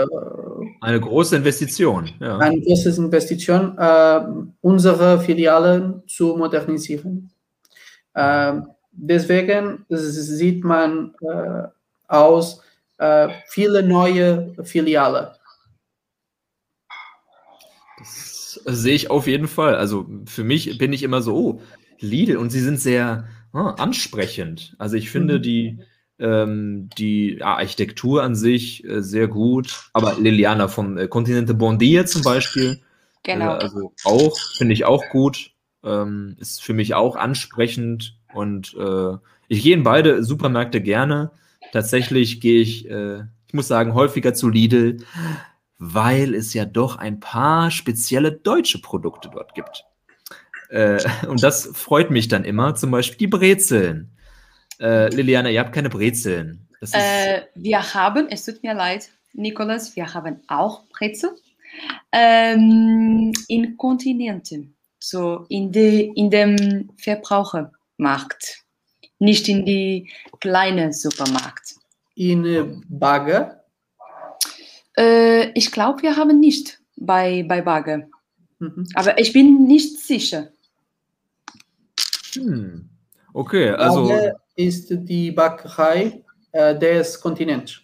eine 0.81 0.99
große 0.99 1.35
Investition. 1.35 2.09
Ja. 2.19 2.37
Eine 2.37 2.61
große 2.61 2.89
Investition, 2.97 3.77
äh, 3.77 4.21
unsere 4.61 5.19
Filialen 5.19 6.03
zu 6.07 6.35
modernisieren. 6.35 7.31
Äh, 8.13 8.53
deswegen 8.91 9.85
sieht 9.89 10.63
man 10.63 11.13
äh, 11.21 11.67
aus 12.07 12.61
äh, 12.97 13.29
viele 13.47 13.83
neue 13.83 14.55
Filialen. 14.63 15.27
Das 17.99 18.54
sehe 18.65 18.95
ich 18.95 19.09
auf 19.09 19.27
jeden 19.27 19.47
Fall. 19.47 19.75
Also 19.75 20.07
für 20.25 20.43
mich 20.43 20.77
bin 20.77 20.93
ich 20.93 21.03
immer 21.03 21.21
so, 21.21 21.35
oh, 21.35 21.61
Lidl 21.99 22.37
und 22.37 22.49
sie 22.49 22.61
sind 22.61 22.79
sehr 22.79 23.27
oh, 23.53 23.59
ansprechend. 23.59 24.75
Also 24.77 24.97
ich 24.97 25.09
finde 25.09 25.37
mhm. 25.37 25.41
die 25.41 25.79
ähm, 26.17 26.89
die 26.97 27.37
ja, 27.39 27.57
Architektur 27.57 28.23
an 28.23 28.35
sich 28.35 28.85
äh, 28.85 29.01
sehr 29.01 29.27
gut. 29.27 29.89
Aber 29.93 30.15
Liliana 30.19 30.67
vom 30.67 30.97
äh, 30.97 31.07
Continente 31.07 31.53
Bondia 31.53 32.05
zum 32.05 32.21
Beispiel, 32.21 32.81
genau. 33.23 33.55
Äh, 33.55 33.59
also 33.59 33.93
auch, 34.03 34.37
finde 34.57 34.73
ich 34.73 34.85
auch 34.85 35.03
gut. 35.09 35.51
Ähm, 35.83 36.35
ist 36.39 36.63
für 36.63 36.73
mich 36.73 36.95
auch 36.95 37.15
ansprechend 37.15 38.17
und 38.33 38.75
äh, 38.75 39.17
ich 39.47 39.61
gehe 39.61 39.75
in 39.75 39.83
beide 39.83 40.23
Supermärkte 40.23 40.81
gerne. 40.81 41.31
Tatsächlich 41.71 42.41
gehe 42.41 42.61
ich, 42.61 42.89
äh, 42.89 43.19
ich 43.47 43.53
muss 43.53 43.67
sagen, 43.67 43.93
häufiger 43.93 44.33
zu 44.33 44.49
Lidl, 44.49 44.97
weil 45.77 46.33
es 46.33 46.53
ja 46.53 46.65
doch 46.65 46.97
ein 46.97 47.19
paar 47.19 47.71
spezielle 47.71 48.31
deutsche 48.31 48.79
Produkte 48.79 49.29
dort 49.31 49.53
gibt. 49.53 49.85
Äh, 50.69 50.99
und 51.27 51.43
das 51.43 51.69
freut 51.73 52.11
mich 52.11 52.27
dann 52.27 52.43
immer, 52.43 52.75
zum 52.75 52.91
Beispiel 52.91 53.17
die 53.17 53.27
Brezeln. 53.27 54.11
Äh, 54.79 55.09
Liliana, 55.09 55.49
ihr 55.49 55.59
habt 55.59 55.73
keine 55.73 55.89
Brezeln. 55.89 56.67
Äh, 56.91 57.41
wir 57.55 57.93
haben, 57.93 58.27
es 58.29 58.45
tut 58.45 58.61
mir 58.61 58.73
leid, 58.73 59.09
Nikolas, 59.33 59.95
wir 59.95 60.13
haben 60.13 60.41
auch 60.47 60.83
Brezel 60.89 61.31
ähm, 62.11 63.31
in 63.47 63.77
Kontinenten, 63.77 64.75
so 64.99 65.45
in, 65.49 65.71
die, 65.71 66.11
in 66.15 66.29
dem 66.29 66.89
Verbrauchermarkt, 66.97 68.63
nicht 69.19 69.49
in 69.49 69.65
die 69.65 70.09
kleine 70.39 70.93
Supermarkt. 70.93 71.75
In 72.15 72.45
äh, 72.45 72.65
Bagger? 72.87 73.64
Äh, 74.97 75.51
ich 75.51 75.71
glaube, 75.71 76.01
wir 76.01 76.15
haben 76.15 76.39
nicht 76.39 76.79
bei, 76.95 77.43
bei 77.47 77.61
Bagger. 77.61 78.07
Mhm. 78.59 78.87
Aber 78.95 79.19
ich 79.19 79.33
bin 79.33 79.65
nicht 79.67 79.99
sicher. 79.99 80.49
Hm. 82.33 82.89
Okay, 83.33 83.69
also. 83.69 84.07
Bagger 84.07 84.35
ist 84.55 84.87
die 84.89 85.31
Bäckerei 85.31 86.23
äh, 86.51 86.77
des 86.77 87.19
Kontinents. 87.19 87.81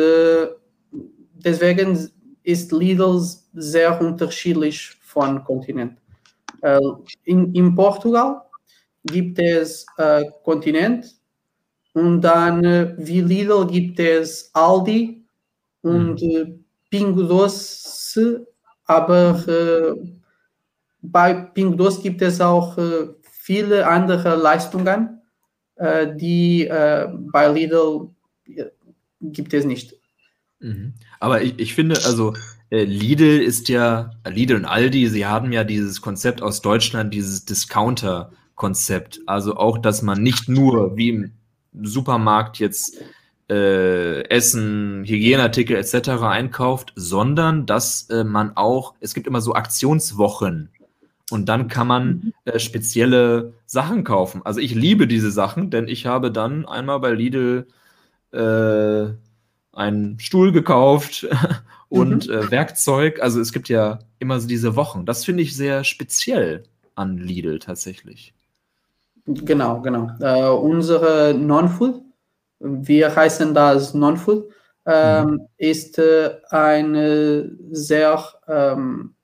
deswegen 1.34 2.10
ist 2.44 2.72
Lidl 2.72 3.22
sehr 3.54 4.00
unterschiedlich 4.00 4.98
von 5.02 5.44
Kontinent. 5.44 5.98
in, 7.26 7.54
in 7.54 7.76
Portugal 7.76 8.45
gibt 9.06 9.40
es 9.40 9.86
Kontinent, 10.44 11.16
und 11.96 12.22
dann, 12.22 12.64
äh, 12.66 12.94
wie 12.98 13.22
Lidl, 13.22 13.66
gibt 13.68 14.02
es 14.02 14.52
Aldi 14.54 15.24
und 15.82 16.22
mhm. 16.22 16.30
äh, 16.30 16.54
Pingo 16.90 17.24
Doce, 17.24 18.46
aber 18.84 19.42
äh, 19.48 19.94
bei 21.02 21.34
Pingo 21.34 21.76
Doce 21.76 22.02
gibt 22.04 22.22
es 22.22 22.42
auch 22.42 22.78
äh, 22.78 23.08
viele 23.32 23.88
andere 23.88 24.36
Leistungen, 24.36 25.22
äh, 25.78 26.14
die 26.18 26.68
äh, 26.68 27.08
bei 27.32 27.48
Lidl 27.48 28.10
gibt 29.22 29.54
es 29.54 29.64
nicht. 29.64 29.96
Mhm. 30.60 30.96
Aber 31.22 31.44
ich, 31.44 31.58
ich 31.60 31.76
finde, 31.76 31.96
also 32.04 32.34
Lidl 32.72 33.42
ist 33.42 33.70
ja, 33.70 34.12
Lidl 34.28 34.56
und 34.56 34.66
Aldi, 34.66 35.08
sie 35.08 35.26
haben 35.26 35.54
ja 35.54 35.64
dieses 35.64 36.02
Konzept 36.02 36.42
aus 36.42 36.62
Deutschland, 36.62 37.14
dieses 37.14 37.46
Discounter-Konzept. 38.56 39.22
Also 39.26 39.58
auch, 39.58 39.78
dass 39.78 40.02
man 40.02 40.22
nicht 40.22 40.50
nur 40.50 40.98
wie 40.98 41.10
im 41.10 41.32
Supermarkt 41.82 42.60
jetzt 42.60 43.02
äh, 43.50 44.22
Essen, 44.30 45.04
Hygieneartikel 45.06 45.76
etc. 45.76 46.10
einkauft, 46.24 46.94
sondern 46.96 47.66
dass 47.66 48.10
äh, 48.10 48.24
man 48.24 48.56
auch, 48.56 48.96
es 49.00 49.14
gibt 49.14 49.28
immer 49.28 49.42
so 49.42 49.54
Aktionswochen 49.54 50.70
und 51.30 51.48
dann 51.50 51.68
kann 51.68 51.88
man 51.88 52.08
mhm. 52.08 52.34
äh, 52.46 52.60
spezielle 52.60 53.54
Sachen 53.66 54.04
kaufen. 54.04 54.42
Also 54.46 54.60
ich 54.60 54.74
liebe 54.74 55.08
diese 55.08 55.32
Sachen, 55.32 55.70
denn 55.70 55.88
ich 55.88 56.06
habe 56.06 56.32
dann 56.32 56.66
einmal 56.66 57.00
bei 57.00 57.12
Lidl 57.12 57.68
äh, 58.32 59.08
einen 59.74 60.20
Stuhl 60.20 60.52
gekauft 60.52 61.28
und 61.90 62.28
mhm. 62.28 62.34
äh, 62.34 62.52
Werkzeug. 62.52 63.22
Also 63.22 63.40
es 63.42 63.52
gibt 63.52 63.70
ja 63.70 64.00
immer 64.18 64.40
so 64.40 64.48
diese 64.48 64.76
Wochen. 64.76 65.06
Das 65.06 65.24
finde 65.24 65.44
ich 65.44 65.56
sehr 65.56 65.84
speziell 65.84 66.64
an 66.96 67.18
Lidl 67.18 67.60
tatsächlich. 67.60 68.34
Genau, 69.26 69.82
genau. 69.82 70.10
Äh, 70.20 70.50
unsere 70.50 71.34
Non-Food, 71.34 72.02
wir 72.60 73.16
heißen 73.16 73.54
das 73.54 73.94
Non-Food, 73.94 74.52
ähm, 74.86 75.26
mhm. 75.26 75.48
ist 75.58 75.98
äh, 75.98 76.36
eine 76.50 77.52
sehr 77.72 78.24
ähm, 78.48 79.16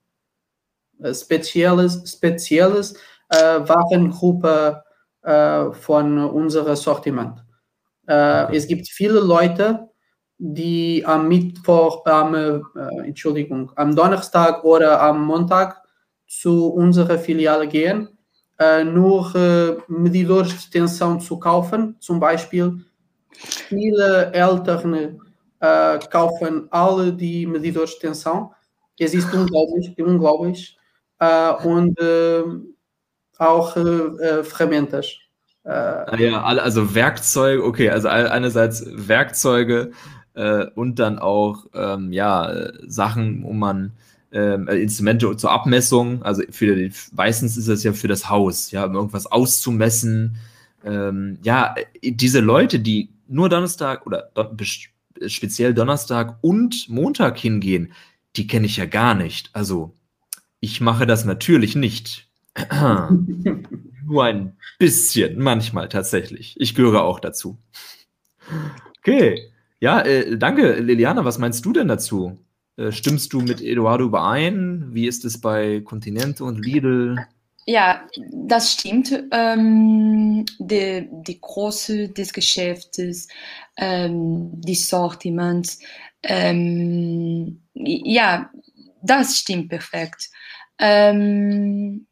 spezielles, 1.13 2.11
spezielles 2.11 2.95
äh, 3.29 3.59
Warengruppe 3.59 4.83
äh, 5.21 5.71
von 5.71 6.17
unserem 6.17 6.75
Sortiment. 6.75 7.45
Äh, 8.07 8.45
okay. 8.45 8.57
Es 8.57 8.67
gibt 8.67 8.89
viele 8.89 9.19
Leute, 9.19 9.87
die 10.39 11.05
am 11.05 11.27
Mittwoch, 11.27 12.03
am, 12.07 12.33
äh, 12.33 12.59
Entschuldigung, 13.05 13.71
am 13.75 13.95
Donnerstag 13.95 14.63
oder 14.63 14.99
am 14.99 15.23
Montag 15.23 15.79
zu 16.25 16.73
unserer 16.73 17.19
Filiale 17.19 17.67
gehen 17.67 18.17
nur 18.83 19.33
uh, 19.35 19.81
medidores 19.87 20.49
de 20.49 20.57
extensão 20.57 21.19
zu 21.19 21.39
kaufen, 21.39 21.95
zum 21.99 22.19
Beispiel 22.19 22.85
viele 23.69 24.31
ältere 24.33 25.17
äh, 25.59 25.99
kaufen 26.09 26.67
alle 26.71 27.13
die 27.13 27.45
Medidores 27.45 27.97
de 27.99 28.09
tensão. 28.09 28.51
Ist 28.97 29.33
unglaublich, 29.33 29.97
unglaublich. 29.97 30.77
Äh, 31.19 31.53
und 31.63 31.99
äh, 31.99 32.43
auch 33.37 33.75
äh, 33.75 34.43
Ferramentas. 34.43 35.07
Ah 35.63 36.15
ja, 36.17 36.41
also 36.41 36.95
Werkzeuge, 36.95 37.63
okay, 37.63 37.91
also 37.91 38.07
einerseits 38.07 38.83
Werkzeuge 38.87 39.91
äh, 40.33 40.65
und 40.73 40.97
dann 40.97 41.19
auch 41.19 41.67
ähm, 41.75 42.11
ja, 42.11 42.51
Sachen, 42.87 43.43
wo 43.43 43.53
man 43.53 43.93
ähm, 44.31 44.67
Instrumente 44.67 45.35
zur 45.37 45.51
Abmessung, 45.51 46.23
also 46.23 46.43
für 46.49 46.75
die, 46.75 46.91
meistens 47.13 47.57
ist 47.57 47.67
das 47.67 47.83
ja 47.83 47.93
für 47.93 48.07
das 48.07 48.29
Haus, 48.29 48.71
ja, 48.71 48.85
um 48.85 48.95
irgendwas 48.95 49.25
auszumessen. 49.25 50.37
Ähm, 50.83 51.37
ja, 51.43 51.75
diese 52.03 52.39
Leute, 52.39 52.79
die 52.79 53.09
nur 53.27 53.49
Donnerstag 53.49 54.05
oder 54.05 54.31
speziell 55.27 55.73
Donnerstag 55.73 56.37
und 56.41 56.87
Montag 56.89 57.37
hingehen, 57.37 57.93
die 58.35 58.47
kenne 58.47 58.65
ich 58.65 58.77
ja 58.77 58.85
gar 58.85 59.15
nicht. 59.15 59.49
Also 59.53 59.93
ich 60.59 60.81
mache 60.81 61.05
das 61.05 61.25
natürlich 61.25 61.75
nicht. 61.75 62.27
Nur 64.05 64.23
ein 64.23 64.57
bisschen, 64.79 65.39
manchmal 65.39 65.89
tatsächlich. 65.89 66.55
Ich 66.59 66.75
gehöre 66.75 67.03
auch 67.03 67.19
dazu. 67.19 67.57
Okay. 68.99 69.51
Ja, 69.79 70.01
äh, 70.01 70.37
danke, 70.37 70.79
Liliana. 70.79 71.25
Was 71.25 71.39
meinst 71.39 71.65
du 71.65 71.73
denn 71.73 71.87
dazu? 71.87 72.37
Äh, 72.77 72.91
stimmst 72.91 73.33
du 73.33 73.41
mit 73.41 73.61
Eduardo 73.61 74.05
überein? 74.05 74.89
Wie 74.91 75.07
ist 75.07 75.25
es 75.25 75.39
bei 75.39 75.81
Continente 75.81 76.43
und 76.43 76.63
Lidl? 76.63 77.17
Ja, 77.65 78.07
das 78.31 78.73
stimmt. 78.73 79.11
Ähm, 79.31 80.45
die, 80.59 81.07
die 81.11 81.39
Größe 81.39 82.09
des 82.09 82.33
Geschäftes, 82.33 83.27
ähm, 83.77 84.49
die 84.61 84.75
Sortiment, 84.75 85.77
ähm, 86.23 87.61
ja, 87.73 88.51
das 89.01 89.37
stimmt 89.37 89.69
perfekt. 89.69 90.29
Ähm, 90.79 92.07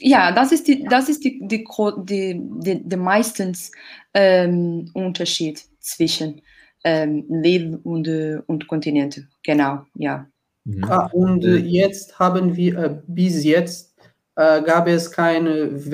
ja, 0.00 0.32
das 0.32 0.52
ist 0.52 0.68
die, 0.68 0.84
das 0.84 1.08
ist 1.08 1.24
die, 1.24 1.40
die, 1.42 1.64
die, 1.64 2.40
die, 2.40 2.88
die 2.88 2.96
meistens 2.96 3.72
ähm, 4.12 4.90
Unterschied 4.92 5.62
zwischen 5.80 6.42
ähm, 6.86 7.24
Lidl 7.28 7.80
und, 7.82 8.06
äh, 8.06 8.38
und 8.46 8.68
Kontinente. 8.68 9.26
Genau, 9.42 9.84
ja. 9.96 10.24
Mhm. 10.64 10.84
Ah, 10.84 11.10
und 11.12 11.44
äh, 11.44 11.56
jetzt 11.56 12.16
haben 12.20 12.54
wir, 12.54 12.78
äh, 12.78 12.96
bis 13.08 13.42
jetzt 13.42 13.92
äh, 14.36 14.62
gab 14.62 14.86
es 14.86 15.10
keine 15.10 15.50
äh, 15.50 15.90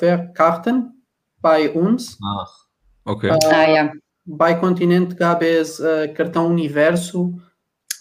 Wertkarten 0.00 1.02
bei 1.40 1.70
uns. 1.70 2.18
Ach, 2.22 2.66
okay. 3.06 3.28
Äh, 3.28 3.46
ah, 3.46 3.70
ja. 3.70 3.92
Bei 4.26 4.52
Kontinent 4.52 5.16
gab 5.16 5.42
es 5.42 5.80
äh, 5.80 6.08
Karton 6.08 6.52
Universo. 6.52 7.40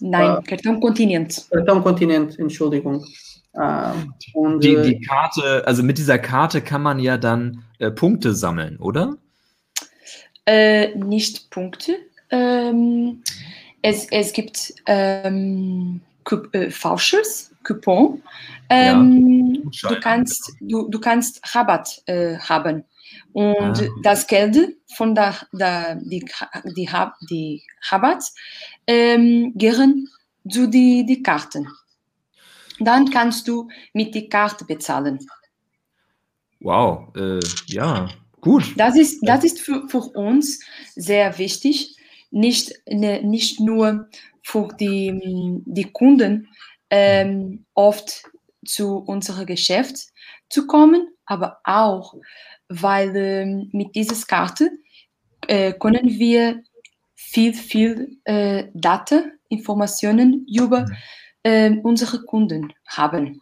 Nein, 0.01 0.43
Karton 0.43 0.81
Kontinent. 0.81 1.47
Karton 1.49 1.81
Kontinent, 1.81 2.37
Entschuldigung. 2.39 3.05
und, 4.33 4.63
die, 4.63 4.81
die 4.81 4.99
Karte, 5.01 5.65
also 5.65 5.81
mit 5.81 5.97
dieser 5.97 6.19
Karte 6.19 6.61
kann 6.61 6.81
man 6.81 6.99
ja 6.99 7.17
dann 7.17 7.63
Punkte 7.95 8.33
sammeln, 8.33 8.77
oder? 8.77 9.17
Nicht 10.95 11.49
Punkte. 11.49 11.97
Ähm, 12.29 13.23
es, 13.81 14.07
es 14.11 14.33
gibt 14.33 14.73
ähm, 14.85 16.01
äh, 16.53 16.69
Vouchers, 16.69 17.51
Coupon. 17.63 18.21
Ähm, 18.69 19.69
ja, 19.71 19.89
du, 19.89 19.99
kannst, 19.99 20.53
du, 20.59 20.87
du 20.89 20.99
kannst 20.99 21.41
Rabatt 21.55 22.01
äh, 22.05 22.37
haben. 22.37 22.83
Und 23.33 23.81
ah. 23.81 23.87
das 24.03 24.27
Geld 24.27 24.77
von 24.95 25.15
der, 25.15 25.35
der 25.51 25.95
die, 25.95 26.25
die, 26.75 26.89
die 27.29 27.63
Rabatt 27.89 28.23
ähm, 28.87 29.53
gehen 29.55 30.09
zu 30.49 30.67
die, 30.67 31.05
die 31.05 31.21
Karten. 31.21 31.67
Dann 32.79 33.09
kannst 33.09 33.47
du 33.47 33.67
mit 33.93 34.15
der 34.15 34.27
Karte 34.27 34.65
bezahlen. 34.65 35.19
Wow, 36.59 37.15
äh, 37.15 37.39
ja, 37.67 38.09
gut. 38.41 38.73
Das 38.77 38.97
ist, 38.97 39.19
das 39.21 39.43
ist 39.43 39.59
für, 39.59 39.87
für 39.87 39.99
uns 39.99 40.59
sehr 40.95 41.37
wichtig, 41.37 41.95
nicht, 42.31 42.73
ne, 42.89 43.21
nicht 43.23 43.59
nur 43.59 44.07
für 44.41 44.69
die, 44.79 45.61
die 45.65 45.91
Kunden 45.91 46.47
ähm, 46.89 47.65
oft 47.73 48.23
zu 48.65 48.97
unserem 48.97 49.45
Geschäft 49.45 49.95
zu 50.49 50.67
kommen, 50.67 51.07
aber 51.25 51.59
auch, 51.63 52.15
weil 52.67 53.15
ähm, 53.15 53.69
mit 53.71 53.95
dieser 53.95 54.25
Karte 54.25 54.71
äh, 55.47 55.73
können 55.73 56.07
wir 56.19 56.63
viel, 57.15 57.53
viel 57.53 58.17
äh, 58.25 58.65
Daten, 58.73 59.39
Informationen 59.49 60.45
über 60.47 60.85
äh, 61.43 61.71
unsere 61.83 62.23
Kunden 62.23 62.73
haben. 62.87 63.41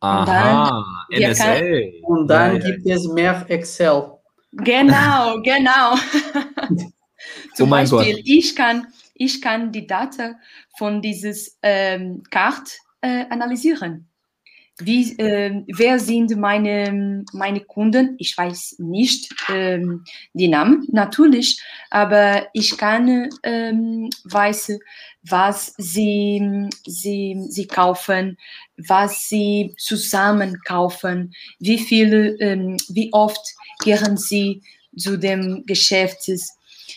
Aha, 0.00 0.68
und 1.08 1.18
dann, 1.18 1.30
NSA. 1.30 1.54
Kann, 1.54 1.90
und 2.02 2.28
dann 2.28 2.56
ja, 2.56 2.70
gibt 2.70 2.86
ja. 2.86 2.96
es 2.96 3.08
mehr 3.08 3.44
Excel. 3.48 4.15
Genau, 4.56 5.40
genau. 5.42 5.96
Zum 7.54 7.68
oh 7.68 7.70
Beispiel, 7.70 8.14
Gott. 8.14 8.22
ich 8.24 8.56
kann, 8.56 8.86
ich 9.14 9.40
kann 9.40 9.72
die 9.72 9.86
Daten 9.86 10.36
von 10.76 11.02
dieses 11.02 11.58
ähm, 11.62 12.22
Karte 12.30 12.72
äh, 13.00 13.24
analysieren. 13.30 14.08
Wie, 14.78 15.18
äh, 15.18 15.62
wer 15.68 15.98
sind 15.98 16.36
meine, 16.36 17.24
meine 17.32 17.60
Kunden? 17.60 18.14
Ich 18.18 18.36
weiß 18.36 18.76
nicht 18.78 19.34
ähm, 19.48 20.04
die 20.34 20.48
Namen, 20.48 20.86
natürlich, 20.92 21.60
aber 21.90 22.46
ich 22.52 22.76
kann 22.76 23.30
ähm, 23.42 24.10
weiß, 24.24 24.78
was 25.22 25.72
sie, 25.78 26.68
sie, 26.86 27.36
sie 27.48 27.66
kaufen, 27.66 28.36
was 28.76 29.28
sie 29.28 29.74
zusammen 29.78 30.60
kaufen, 30.66 31.32
wie 31.58 31.78
viele, 31.78 32.38
ähm, 32.40 32.76
wie 32.88 33.12
oft 33.12 33.54
gehen 33.82 34.18
sie 34.18 34.62
zu 34.96 35.16
dem 35.16 35.64
Geschäft 35.66 36.28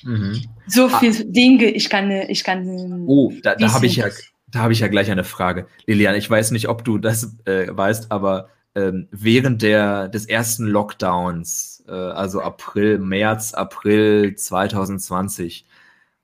Mhm. 0.04 0.46
So 0.68 0.86
ah. 0.86 1.00
viele 1.00 1.26
Dinge, 1.26 1.66
ich 1.66 1.90
kann, 1.90 2.12
ich 2.12 2.44
kann. 2.44 3.06
Oh, 3.08 3.34
da, 3.44 3.56
da 3.56 3.74
habe 3.74 3.86
ich 3.86 3.98
ja, 3.98 4.08
da 4.52 4.60
habe 4.60 4.74
ich 4.74 4.80
ja 4.80 4.88
gleich 4.88 5.12
eine 5.12 5.24
Frage, 5.24 5.68
Lilian. 5.86 6.16
Ich 6.16 6.30
weiß 6.30 6.52
nicht, 6.52 6.70
ob 6.70 6.84
du 6.84 6.98
das 6.98 7.38
äh, 7.46 7.68
weißt, 7.70 8.12
aber 8.12 8.50
ähm, 8.76 9.08
während 9.12 9.62
der 9.62 10.08
des 10.08 10.26
ersten 10.26 10.66
Lockdowns, 10.66 11.84
äh, 11.88 11.92
also 11.92 12.42
April, 12.42 13.00
März, 13.00 13.54
April 13.54 14.36
2020, 14.36 15.66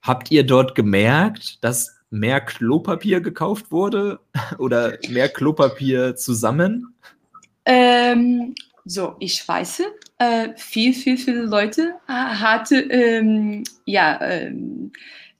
habt 0.01 0.31
ihr 0.31 0.45
dort 0.45 0.75
gemerkt, 0.75 1.63
dass 1.63 1.95
mehr 2.09 2.41
Klopapier 2.41 3.21
gekauft 3.21 3.71
wurde 3.71 4.19
oder 4.57 4.97
mehr 5.09 5.29
Klopapier 5.29 6.15
zusammen? 6.15 6.95
Ähm, 7.65 8.53
so, 8.85 9.15
ich 9.19 9.45
weiß, 9.47 9.81
äh, 10.19 10.49
viel, 10.55 10.93
viel, 10.93 11.17
viele 11.17 11.45
Leute 11.45 11.95
äh, 12.07 12.11
hatte 12.11 12.77
ähm, 12.77 13.63
ja, 13.85 14.21
ähm, 14.21 14.91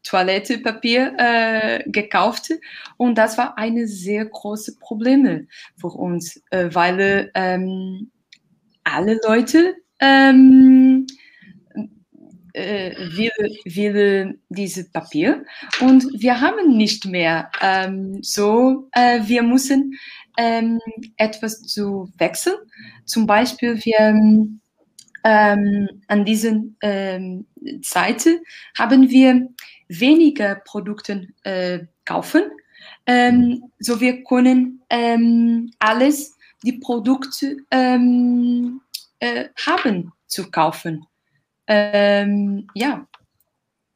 Toilettepapier 0.06 1.14
äh, 1.18 1.84
gekauft 1.90 2.52
und 2.98 3.18
das 3.18 3.38
war 3.38 3.58
eine 3.58 3.88
sehr 3.88 4.26
große 4.26 4.78
Probleme 4.80 5.48
für 5.78 5.88
uns, 5.88 6.42
äh, 6.52 6.70
weil 6.72 7.32
ähm, 7.34 8.12
alle 8.84 9.20
Leute 9.26 9.76
ähm, 10.00 11.08
äh, 12.54 12.96
will, 13.18 13.32
will 13.66 14.40
diese 14.50 14.90
Papier 14.90 15.44
und 15.82 16.06
wir 16.18 16.40
haben 16.40 16.78
nicht 16.78 17.06
mehr. 17.06 17.52
Ähm, 17.62 18.20
so, 18.22 18.88
äh, 18.94 19.20
wir 19.26 19.44
müssen 19.44 19.96
ähm, 20.38 20.80
etwas 21.18 21.62
zu 21.64 22.10
wechseln. 22.18 22.58
Zum 23.06 23.28
Beispiel, 23.28 23.84
wir 23.84 24.14
ähm, 25.26 25.90
an 26.08 26.24
dieser 26.24 26.62
ähm, 26.82 27.48
Seite 27.82 28.42
haben 28.78 29.10
wir 29.10 29.50
weniger 29.88 30.56
Produkte 30.56 31.28
äh, 31.44 31.80
kaufen. 32.06 32.44
Ähm, 33.08 33.72
so 33.80 34.00
wir 34.00 34.24
können 34.24 34.84
ähm, 34.90 35.72
alles 35.80 36.38
die 36.64 36.74
Produkte 36.74 37.58
ähm, 37.72 38.82
äh, 39.20 39.46
haben 39.66 40.14
zu 40.28 40.52
kaufen. 40.52 41.06
Ähm, 41.66 42.68
ja. 42.76 43.08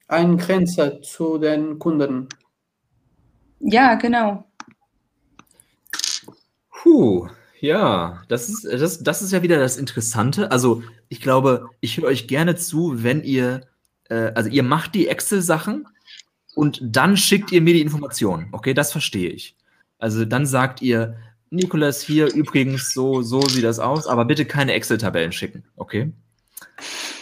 Eine 0.08 0.38
Grenze 0.38 1.00
zu 1.02 1.38
den 1.38 1.78
Kunden. 1.78 2.28
Ja, 3.60 3.94
genau. 3.96 4.46
Puh, 6.72 7.28
ja, 7.60 8.24
das 8.30 8.50
ist, 8.50 8.64
das, 8.64 9.04
das 9.04 9.22
ist 9.22 9.32
ja 9.32 9.44
wieder 9.44 9.60
das 9.60 9.78
Interessante. 9.78 10.50
Also, 10.50 10.82
ich 11.10 11.22
glaube, 11.22 11.70
ich 11.82 11.98
höre 11.98 12.06
euch 12.06 12.28
gerne 12.28 12.56
zu, 12.56 13.04
wenn 13.04 13.24
ihr, 13.24 13.68
äh, 14.10 14.32
also 14.36 14.50
ihr 14.50 14.64
macht 14.64 14.96
die 14.96 15.08
Excel-Sachen 15.08 15.88
und 16.56 16.80
dann 16.82 17.18
schickt 17.18 17.52
ihr 17.52 17.62
mir 17.62 17.74
die 17.74 17.82
Informationen. 17.82 18.48
Okay, 18.52 18.74
das 18.74 18.92
verstehe 18.92 19.30
ich. 19.30 19.56
Also 19.98 20.24
dann 20.26 20.46
sagt 20.46 20.82
ihr, 20.82 21.18
Nikolas, 21.50 22.02
hier 22.04 22.34
übrigens, 22.34 22.94
so, 22.94 23.22
so 23.22 23.42
sieht 23.42 23.64
das 23.64 23.80
aus, 23.80 24.08
aber 24.08 24.26
bitte 24.26 24.46
keine 24.46 24.74
Excel-Tabellen 24.74 25.32
schicken, 25.32 25.64
okay? 25.76 26.14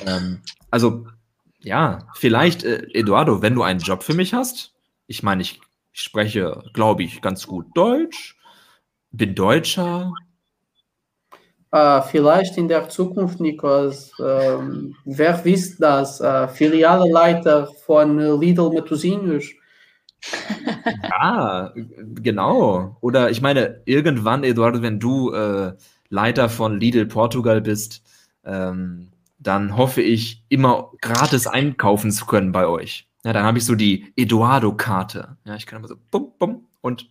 Ähm, 0.06 0.42
also 0.70 1.08
ja, 1.60 2.08
vielleicht, 2.16 2.64
äh, 2.64 2.88
Eduardo, 2.94 3.42
wenn 3.42 3.56
du 3.56 3.64
einen 3.64 3.80
Job 3.80 4.04
für 4.04 4.14
mich 4.14 4.34
hast, 4.34 4.74
ich 5.08 5.24
meine, 5.24 5.42
ich, 5.42 5.62
ich 5.94 6.02
spreche, 6.02 6.64
glaube 6.74 7.04
ich, 7.04 7.22
ganz 7.22 7.48
gut 7.48 7.66
Deutsch, 7.76 8.38
bin 9.12 9.34
Deutscher. 9.34 10.12
Äh, 11.72 12.02
vielleicht 12.04 12.58
in 12.58 12.68
der 12.68 12.88
Zukunft, 12.90 13.40
Nikos, 13.40 14.12
ähm, 14.24 14.96
wer 15.06 15.44
wisst 15.44 15.82
das? 15.82 16.22
Äh, 16.22 16.48
Filialleiter 16.48 17.68
von 17.86 18.40
Lidl 18.40 18.70
Metosinius. 18.70 19.46
Ja, 21.04 21.74
genau. 22.16 22.98
Oder 23.02 23.30
ich 23.30 23.42
meine, 23.42 23.82
irgendwann, 23.86 24.44
Eduardo, 24.44 24.82
wenn 24.82 25.00
du 25.00 25.32
äh, 25.32 25.74
Leiter 26.10 26.50
von 26.50 26.80
Lidl 26.80 27.06
Portugal 27.06 27.62
bist, 27.62 28.02
ähm, 28.46 29.10
dann 29.40 29.78
hoffe 29.78 30.02
ich, 30.02 30.44
immer 30.50 30.92
gratis 31.02 31.46
einkaufen 31.48 32.12
zu 32.12 32.26
können 32.26 32.52
bei 32.52 32.66
euch. 32.68 33.08
Ja, 33.24 33.34
dann 33.34 33.44
habe 33.44 33.58
ich 33.58 33.66
so 33.66 33.76
die 33.76 34.12
Eduardo-Karte. 34.16 35.38
Ja, 35.46 35.56
ich 35.56 35.66
kann 35.66 35.80
immer 35.80 35.88
so 35.88 35.96
bum, 36.12 36.32
bum 36.40 36.66
und 36.82 37.10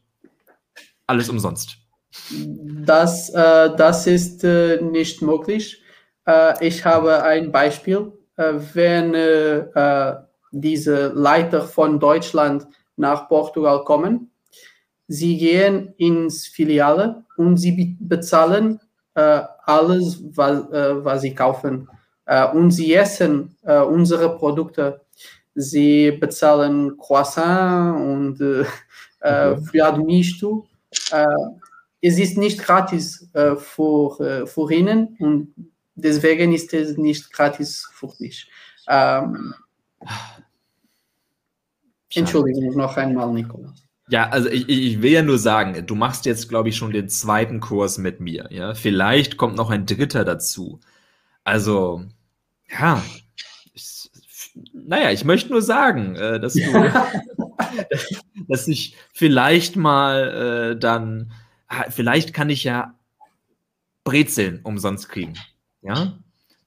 alles 1.06 1.28
umsonst. 1.28 1.78
Das, 2.30 3.30
äh, 3.30 3.76
das 3.76 4.06
ist 4.06 4.44
äh, 4.44 4.80
nicht 4.80 5.22
möglich. 5.22 5.82
Äh, 6.26 6.66
ich 6.66 6.84
habe 6.84 7.22
ein 7.22 7.52
Beispiel. 7.52 8.12
Äh, 8.36 8.54
wenn 8.74 9.14
äh, 9.14 9.58
äh, 9.58 10.14
diese 10.52 11.08
Leiter 11.08 11.62
von 11.62 11.98
Deutschland 11.98 12.66
nach 12.96 13.28
Portugal 13.28 13.82
kommen, 13.84 14.30
sie 15.08 15.36
gehen 15.38 15.94
ins 15.96 16.46
Filiale 16.46 17.24
und 17.36 17.56
sie 17.56 17.96
bezahlen 18.00 18.80
alles, 19.14 20.22
was, 20.36 20.64
was 20.70 21.22
sie 21.22 21.34
kaufen. 21.34 21.88
und 22.52 22.70
sie 22.70 22.92
essen 22.92 23.56
unsere 23.62 24.36
Produkte. 24.36 25.00
Sie 25.54 26.10
bezahlen 26.12 26.98
Croissant 26.98 27.98
und 27.98 28.40
äh. 29.20 29.56
Friado 29.56 30.04
Misto 30.04 30.66
es 32.00 32.18
ist 32.18 32.36
nicht 32.36 32.62
gratis 32.62 33.28
äh, 33.32 33.56
für, 33.56 34.20
äh, 34.20 34.46
für 34.46 34.70
ihnen 34.72 35.16
und 35.18 35.54
deswegen 35.94 36.52
ist 36.52 36.72
es 36.74 36.96
nicht 36.96 37.32
gratis 37.32 37.88
für 37.92 38.12
mich. 38.18 38.50
Ähm, 38.88 39.54
Entschuldigung, 42.14 42.76
noch 42.76 42.96
einmal, 42.96 43.32
Nikolaus. 43.32 43.82
Ja, 44.08 44.28
also 44.28 44.48
ich, 44.48 44.68
ich 44.68 45.02
will 45.02 45.10
ja 45.10 45.22
nur 45.22 45.38
sagen, 45.38 45.84
du 45.84 45.94
machst 45.96 46.26
jetzt, 46.26 46.48
glaube 46.48 46.68
ich, 46.68 46.76
schon 46.76 46.92
den 46.92 47.08
zweiten 47.08 47.58
Kurs 47.58 47.98
mit 47.98 48.20
mir. 48.20 48.46
Ja, 48.50 48.74
vielleicht 48.74 49.36
kommt 49.36 49.56
noch 49.56 49.70
ein 49.70 49.84
dritter 49.84 50.24
dazu. 50.24 50.78
Also, 51.42 52.04
ja, 52.70 53.02
ich, 53.74 54.10
naja, 54.72 55.10
ich 55.10 55.24
möchte 55.24 55.50
nur 55.50 55.62
sagen, 55.62 56.14
äh, 56.14 56.38
dass 56.38 56.54
du, 56.54 56.60
dass 58.48 58.68
ich 58.68 58.96
vielleicht 59.12 59.74
mal 59.76 60.72
äh, 60.72 60.78
dann 60.78 61.32
vielleicht 61.90 62.32
kann 62.32 62.50
ich 62.50 62.64
ja 62.64 62.94
Brezeln 64.04 64.60
umsonst 64.62 65.08
kriegen. 65.08 65.34
Ja? 65.82 66.18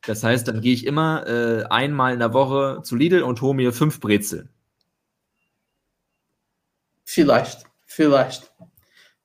Das 0.05 0.23
heißt, 0.23 0.47
dann 0.47 0.61
gehe 0.61 0.73
ich 0.73 0.85
immer 0.85 1.27
äh, 1.27 1.63
einmal 1.65 2.13
in 2.13 2.19
der 2.19 2.33
Woche 2.33 2.81
zu 2.83 2.95
Lidl 2.95 3.21
und 3.23 3.41
hole 3.41 3.55
mir 3.55 3.73
fünf 3.73 3.99
Brezeln. 3.99 4.49
Vielleicht, 7.03 7.65
vielleicht. 7.85 8.51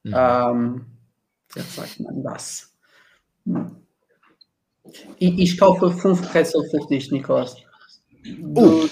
Mhm. 0.03 0.15
Ähm, 0.17 0.87
jetzt 1.55 1.75
sagt 1.77 2.01
man 2.01 2.23
das. 2.23 2.73
Ich, 5.19 5.39
ich, 5.39 5.59
kaufe 5.59 5.91
fünf 5.93 6.31
Brezel 6.31 6.63
für 6.71 6.87
dich, 6.87 7.11
Nikolaus. 7.11 7.57
Du, 8.23 8.85
oh, 8.85 8.89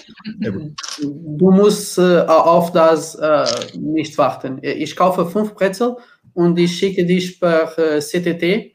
du 1.00 1.50
musst 1.50 1.96
äh, 1.96 2.20
auf 2.20 2.72
das 2.72 3.14
äh, 3.14 3.46
nicht 3.78 4.18
warten. 4.18 4.58
Ich 4.62 4.94
kaufe 4.94 5.26
fünf 5.26 5.54
Brezel 5.54 5.96
und 6.34 6.58
ich 6.58 6.76
schicke 6.76 7.04
dich 7.04 7.38
per 7.40 7.76
äh, 7.78 8.00
CTT. 8.00 8.74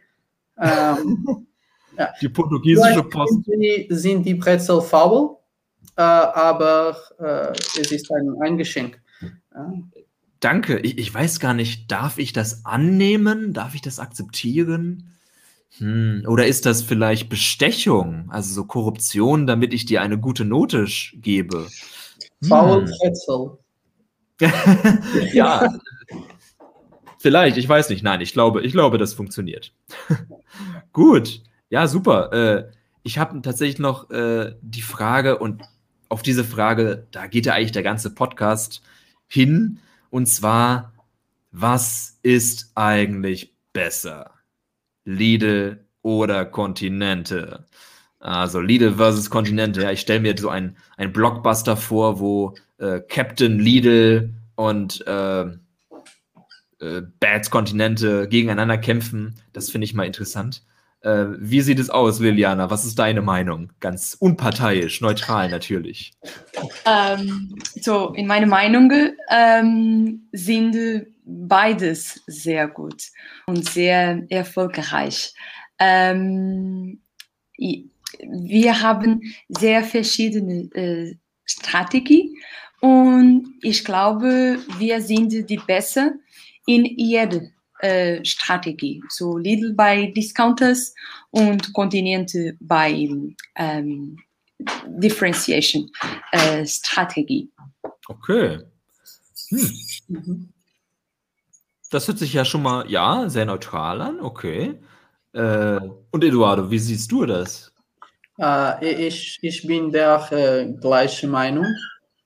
Ähm, 0.60 1.48
ja. 1.98 2.10
Die 2.22 2.30
portugiesische 2.30 3.04
Post. 3.04 3.46
Sind 3.46 3.60
die, 3.60 3.88
sind 3.90 4.24
die 4.26 4.36
Brezel 4.36 4.82
faul, 4.82 5.38
äh, 5.96 6.02
aber 6.02 6.98
äh, 7.20 7.80
es 7.80 7.92
ist 7.92 8.12
ein, 8.12 8.36
ein 8.42 8.58
Geschenk. 8.58 9.02
Ja. 9.54 9.74
Danke. 10.40 10.80
Ich, 10.80 10.98
ich, 10.98 11.14
weiß 11.14 11.40
gar 11.40 11.54
nicht, 11.54 11.92
darf 11.92 12.20
ich 12.20 12.32
das 12.32 12.66
annehmen? 12.66 13.54
Darf 13.54 13.74
ich 13.74 13.82
das 13.82 14.00
akzeptieren? 14.00 15.18
Hm. 15.78 16.24
Oder 16.28 16.48
ist 16.48 16.66
das 16.66 16.82
vielleicht 16.82 17.30
Bestechung, 17.30 18.30
also 18.30 18.54
so 18.54 18.66
Korruption, 18.66 19.48
damit 19.48 19.74
ich 19.74 19.86
dir 19.86 20.02
eine 20.02 20.20
gute 20.20 20.46
Note 20.46 20.86
gebe? 21.16 21.68
Faul 22.48 22.86
hm. 22.86 22.94
Pretzel. 23.00 23.58
ja, 25.34 25.74
Vielleicht, 27.20 27.58
ich 27.58 27.68
weiß 27.68 27.90
nicht. 27.90 28.04
Nein, 28.04 28.22
ich 28.22 28.34
glaube, 28.34 28.62
ich 28.62 28.72
glaube, 28.72 28.98
das 28.98 29.14
funktioniert. 29.14 29.74
Gut. 30.94 31.42
Ja, 31.70 31.88
super. 31.88 32.32
Äh, 32.34 32.72
ich 33.04 33.18
habe 33.18 33.42
tatsächlich 33.42 33.80
noch 33.80 34.10
äh, 34.10 34.56
die 34.62 34.82
Frage 34.82 35.38
und 35.38 35.64
auf 36.10 36.22
diese 36.22 36.44
Frage, 36.44 37.08
da 37.12 37.28
geht 37.28 37.46
ja 37.46 37.54
eigentlich 37.54 37.72
der 37.72 37.84
ganze 37.84 38.14
Podcast 38.14 38.82
hin. 39.28 39.80
Und 40.10 40.28
zwar, 40.28 40.94
was 41.52 42.20
ist 42.24 42.72
eigentlich 42.76 43.54
besser? 43.74 44.32
Lidl 45.06 45.86
oder 46.02 46.46
Kontinente? 46.46 47.66
Also 48.20 48.60
Lidl 48.60 48.96
versus 48.96 49.30
Kontinente. 49.30 49.82
Ja, 49.82 49.92
ich 49.92 50.02
stelle 50.02 50.22
mir 50.22 50.36
so 50.38 50.50
einen, 50.50 50.76
Blockbuster 50.98 51.78
vor, 51.78 52.20
wo 52.20 52.56
äh, 52.78 53.00
Captain 53.02 53.60
Lidl 53.60 54.34
und 54.56 55.06
äh, 55.06 55.46
äh, 56.80 57.02
Bad 57.20 57.50
Kontinente 57.50 58.28
gegeneinander 58.28 58.78
kämpfen. 58.78 59.36
Das 59.54 59.70
finde 59.70 59.86
ich 59.86 59.94
mal 59.94 60.06
interessant. 60.06 60.64
Äh, 61.02 61.26
wie 61.40 61.62
sieht 61.62 61.80
es 61.80 61.90
aus, 61.90 62.20
Liliana? 62.20 62.70
Was 62.70 62.86
ist 62.86 62.98
deine 62.98 63.22
Meinung? 63.22 63.72
Ganz 63.80 64.16
unparteiisch, 64.20 65.02
neutral 65.02 65.50
natürlich. 65.50 66.14
Ähm, 66.86 67.56
so, 67.82 68.14
in 68.14 68.28
meiner 68.28 68.48
Meinung 68.48 68.92
ähm, 69.30 70.28
sind 70.32 71.08
beides 71.24 72.24
sehr 72.26 72.68
gut 72.68 73.04
und 73.46 73.70
sehr 73.70 74.24
erfolgreich. 74.30 75.34
Ähm, 75.80 77.00
wir 78.20 78.82
haben 78.82 79.22
sehr 79.50 79.84
verschiedene 79.84 80.70
äh, 80.74 81.16
Strategien 81.46 82.36
und 82.82 83.54
ich 83.62 83.84
glaube, 83.86 84.60
wir 84.78 85.02
sind 85.02 85.50
die 85.50 85.62
Beste 85.66 86.20
in 86.68 86.86
jeder 86.86 87.42
äh, 87.80 88.24
Strategie. 88.24 89.02
So 89.10 89.38
Lidl 89.38 89.74
bei 89.74 90.12
Discounters 90.16 90.94
und 91.32 91.74
Kontinente 91.74 92.56
bei 92.60 93.10
ähm, 93.56 94.18
Differentiation 94.86 95.90
äh, 96.32 96.66
Strategie. 96.66 97.52
Okay. 98.08 98.60
Hm. 99.50 99.72
Mhm. 100.08 100.54
Das 101.90 102.08
hört 102.08 102.20
sich 102.20 102.34
ja 102.34 102.44
schon 102.44 102.64
mal, 102.64 102.90
ja, 102.90 103.30
sehr 103.30 103.46
neutral 103.46 104.02
an, 104.02 104.20
okay. 104.20 104.76
Äh, 105.34 105.80
und 106.12 106.24
Eduardo, 106.24 106.70
wie 106.70 106.80
siehst 106.80 107.12
du 107.12 107.26
das? 107.26 107.72
Äh, 108.40 109.08
ich, 109.08 109.40
ich 109.42 109.66
bin 109.66 109.92
der 109.92 110.28
äh, 110.32 110.66
gleichen 110.82 111.30
Meinung 111.30 111.66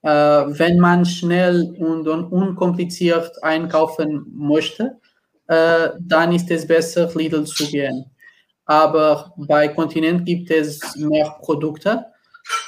wenn 0.03 0.79
man 0.79 1.05
schnell 1.05 1.75
und, 1.77 2.07
unkompliziert 2.07 3.43
einkaufen 3.43 4.25
möchte, 4.35 4.99
äh, 5.51 5.89
dann 5.99 6.31
ist 6.31 6.49
es 6.49 6.65
besser, 6.65 7.11
Lidl 7.13 7.43
zu 7.45 7.67
gehen. 7.67 8.05
Aber 8.65 9.33
bei 9.35 9.67
Kontinent 9.67 10.25
gibt 10.25 10.49
es 10.49 10.95
mehr 10.95 11.35
Produkte 11.41 12.05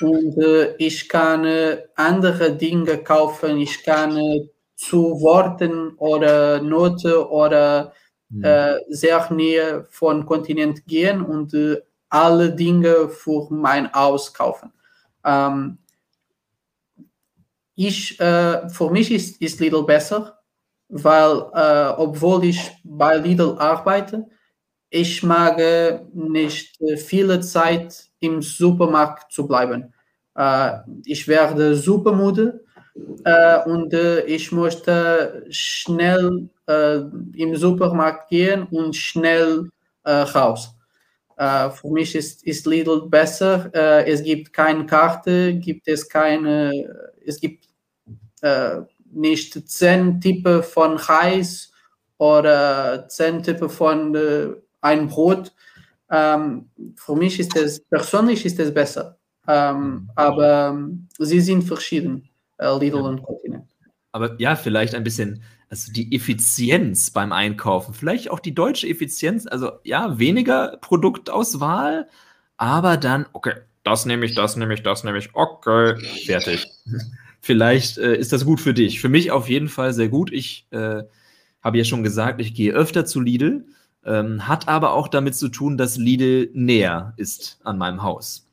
und 0.02 0.38
äh, 0.38 0.76
ich 0.78 1.08
kann 1.08 1.46
äh, 1.46 1.84
andere 1.96 2.52
Dinge 2.52 2.98
kaufen. 2.98 3.60
Ich 3.60 3.84
kann 3.84 4.18
äh, 4.18 4.50
zu 4.76 5.22
Worten 5.22 5.96
oder 5.98 6.62
Note 6.62 7.30
oder 7.30 7.94
mhm. 8.30 8.44
Äh, 8.44 8.80
sehr 8.90 9.32
näher 9.32 9.86
von 9.90 10.26
Kontinent 10.26 10.86
gehen 10.86 11.22
und 11.22 11.56
alle 12.10 12.54
Dinge 12.54 13.08
für 13.08 13.48
mein 13.50 13.92
Haus 13.94 14.34
kaufen. 14.34 14.74
Ähm, 15.24 15.78
ich, 17.76 18.20
äh, 18.20 18.70
für 18.70 18.90
mich 18.92 19.12
ist, 19.12 19.42
ist 19.42 19.60
Lidl 19.60 19.84
besser, 19.84 20.40
weil 20.90 21.38
äh, 21.54 21.94
obwohl 21.98 22.46
ich 22.46 22.72
bei 22.84 23.18
Lidl 23.18 23.56
arbeite, 23.58 24.26
ich 24.90 25.24
mag 25.24 25.58
nicht 26.14 26.80
äh, 26.82 26.98
viele 26.98 27.40
Zeit 27.42 28.06
im 28.20 28.42
Supermarkt 28.42 29.32
zu 29.32 29.48
bleiben. 29.48 29.94
Äh, 30.36 30.72
ich 31.06 31.28
werde 31.28 31.76
super 31.76 32.14
müde 32.14 32.64
äh, 33.26 33.60
und 33.70 33.94
äh, 33.94 34.22
ich 34.26 34.52
möchte 34.52 35.46
schnell 35.50 36.50
im 37.36 37.56
Supermarkt 37.58 38.30
gehen 38.30 38.64
und 38.72 38.96
schnell 38.96 39.70
raus. 40.06 40.74
Äh, 41.38 41.70
für 41.72 41.90
mich 41.90 42.16
ist, 42.16 42.44
ist 42.46 42.66
Lidl 42.68 43.08
besser. 43.10 43.70
Äh, 43.74 44.12
es 44.12 44.24
gibt 44.24 44.54
keine 44.54 44.86
Karte, 44.86 45.56
gibt 45.56 45.88
es 45.88 46.08
keine, 46.08 46.72
es 47.26 47.40
gibt 47.40 47.68
äh, 48.42 48.82
nicht 49.12 49.70
zehn 49.70 50.20
Typen 50.20 50.64
von 50.64 50.98
Reis 50.98 51.72
oder 52.18 53.08
zehn 53.10 53.44
Typen 53.44 53.70
von 53.70 54.16
äh, 54.16 54.48
ein 54.82 55.08
Brot. 55.08 55.54
Ähm, 56.10 56.70
für 56.96 57.16
mich 57.16 57.40
ist 57.40 57.56
es 57.56 57.80
persönlich 57.86 58.46
ist 58.46 58.60
es 58.60 58.74
besser. 58.74 59.18
Ähm, 59.48 60.10
aber 60.16 60.70
ähm, 60.70 61.08
sie 61.20 61.42
sind 61.42 61.64
verschieden, 61.64 62.30
äh, 62.58 62.78
Lidl 62.78 62.98
Ja. 62.98 63.04
und 63.04 63.24
Kontinent. 63.24 63.70
Aber 64.14 64.40
ja, 64.40 64.56
vielleicht 64.56 64.96
ein 64.96 65.04
bisschen, 65.04 65.44
also 65.70 65.92
die 65.92 66.16
Effizienz 66.16 67.12
beim 67.12 67.32
Einkaufen, 67.32 67.94
vielleicht 67.94 68.30
auch 68.30 68.40
die 68.40 68.54
deutsche 68.54 68.88
Effizienz, 68.88 69.48
also 69.48 69.72
ja, 69.84 70.18
weniger 70.20 70.78
Produktauswahl, 70.82 72.08
aber 72.58 72.98
dann, 72.98 73.26
okay, 73.34 73.54
das 73.84 74.06
nehme 74.06 74.26
ich, 74.26 74.36
das 74.36 74.56
nehme 74.56 74.74
ich, 74.74 74.84
das 74.84 75.04
nehme 75.04 75.18
ich, 75.18 75.30
okay, 75.34 75.98
fertig. 76.26 76.68
Vielleicht 77.42 77.98
äh, 77.98 78.16
ist 78.16 78.32
das 78.32 78.46
gut 78.46 78.62
für 78.62 78.74
dich. 78.74 79.02
Für 79.02 79.10
mich 79.10 79.32
auf 79.32 79.50
jeden 79.50 79.68
Fall 79.68 79.94
sehr 79.94 80.08
gut. 80.08 80.32
Ich 80.32 80.66
äh, 80.72 81.04
habe 81.62 81.78
ja 81.78 81.84
schon 81.84 82.04
gesagt, 82.04 82.40
ich 82.40 82.54
gehe 82.54 82.72
öfter 82.72 83.06
zu 83.06 83.20
Lidl, 83.20 83.66
ähm, 84.06 84.48
hat 84.48 84.70
aber 84.70 84.94
auch 84.94 85.10
damit 85.10 85.36
zu 85.36 85.50
tun, 85.50 85.78
dass 85.78 85.98
Lidl 85.98 86.50
näher 86.54 87.14
ist 87.18 87.60
an 87.64 87.78
meinem 87.78 88.02
Haus. 88.02 88.48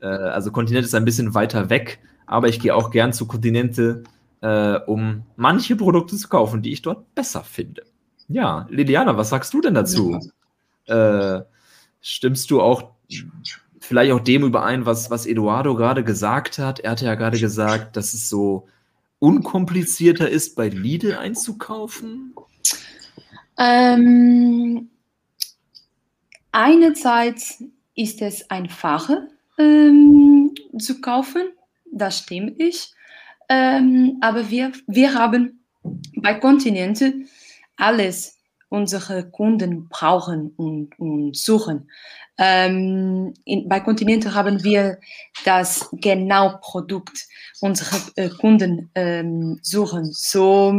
Äh, 0.00 0.06
also 0.06 0.52
Kontinent 0.52 0.84
ist 0.84 0.94
ein 0.94 1.04
bisschen 1.04 1.34
weiter 1.34 1.68
weg, 1.68 1.98
aber 2.26 2.48
ich 2.48 2.60
gehe 2.60 2.74
auch 2.74 2.90
gern 2.90 3.12
zu 3.12 3.26
Kontinente, 3.26 4.04
äh, 4.40 4.78
um 4.86 5.24
manche 5.34 5.74
Produkte 5.74 6.16
zu 6.16 6.28
kaufen, 6.28 6.62
die 6.62 6.72
ich 6.72 6.82
dort 6.82 7.12
besser 7.16 7.42
finde. 7.42 7.82
Ja, 8.28 8.66
Liliana, 8.70 9.16
was 9.16 9.30
sagst 9.30 9.52
du 9.52 9.60
denn 9.60 9.74
dazu? 9.74 10.20
Äh, 10.86 11.40
stimmst 12.00 12.50
du 12.50 12.60
auch 12.60 12.92
vielleicht 13.88 14.12
auch 14.12 14.20
dem 14.20 14.44
überein, 14.44 14.84
was, 14.84 15.10
was 15.10 15.24
Eduardo 15.24 15.74
gerade 15.74 16.04
gesagt 16.04 16.58
hat? 16.58 16.78
Er 16.78 16.90
hatte 16.90 17.06
ja 17.06 17.14
gerade 17.14 17.40
gesagt, 17.40 17.96
dass 17.96 18.12
es 18.12 18.28
so 18.28 18.68
unkomplizierter 19.18 20.28
ist, 20.28 20.54
bei 20.54 20.68
Lidl 20.68 21.14
einzukaufen. 21.14 22.34
Ähm, 23.56 24.90
einerseits 26.52 27.64
ist 27.94 28.20
es 28.20 28.48
einfacher 28.50 29.26
ähm, 29.56 30.54
zu 30.78 31.00
kaufen, 31.00 31.48
das 31.90 32.18
stimmt 32.18 32.60
ich. 32.60 32.92
Ähm, 33.48 34.18
aber 34.20 34.50
wir, 34.50 34.72
wir 34.86 35.14
haben 35.14 35.64
bei 36.16 36.34
Kontinente 36.34 37.14
alles 37.76 38.36
unsere 38.68 39.30
Kunden 39.30 39.88
brauchen 39.88 40.52
und, 40.56 40.98
und 40.98 41.34
suchen. 41.34 41.88
Ähm, 42.38 43.34
in, 43.44 43.68
bei 43.68 43.80
Kontinente 43.80 44.34
haben 44.34 44.62
wir 44.62 44.98
das 45.44 45.88
genau 45.92 46.58
Produkt 46.60 47.26
unsere 47.60 47.96
äh, 48.16 48.28
Kunden 48.28 48.90
ähm, 48.94 49.58
suchen. 49.62 50.12
So, 50.12 50.72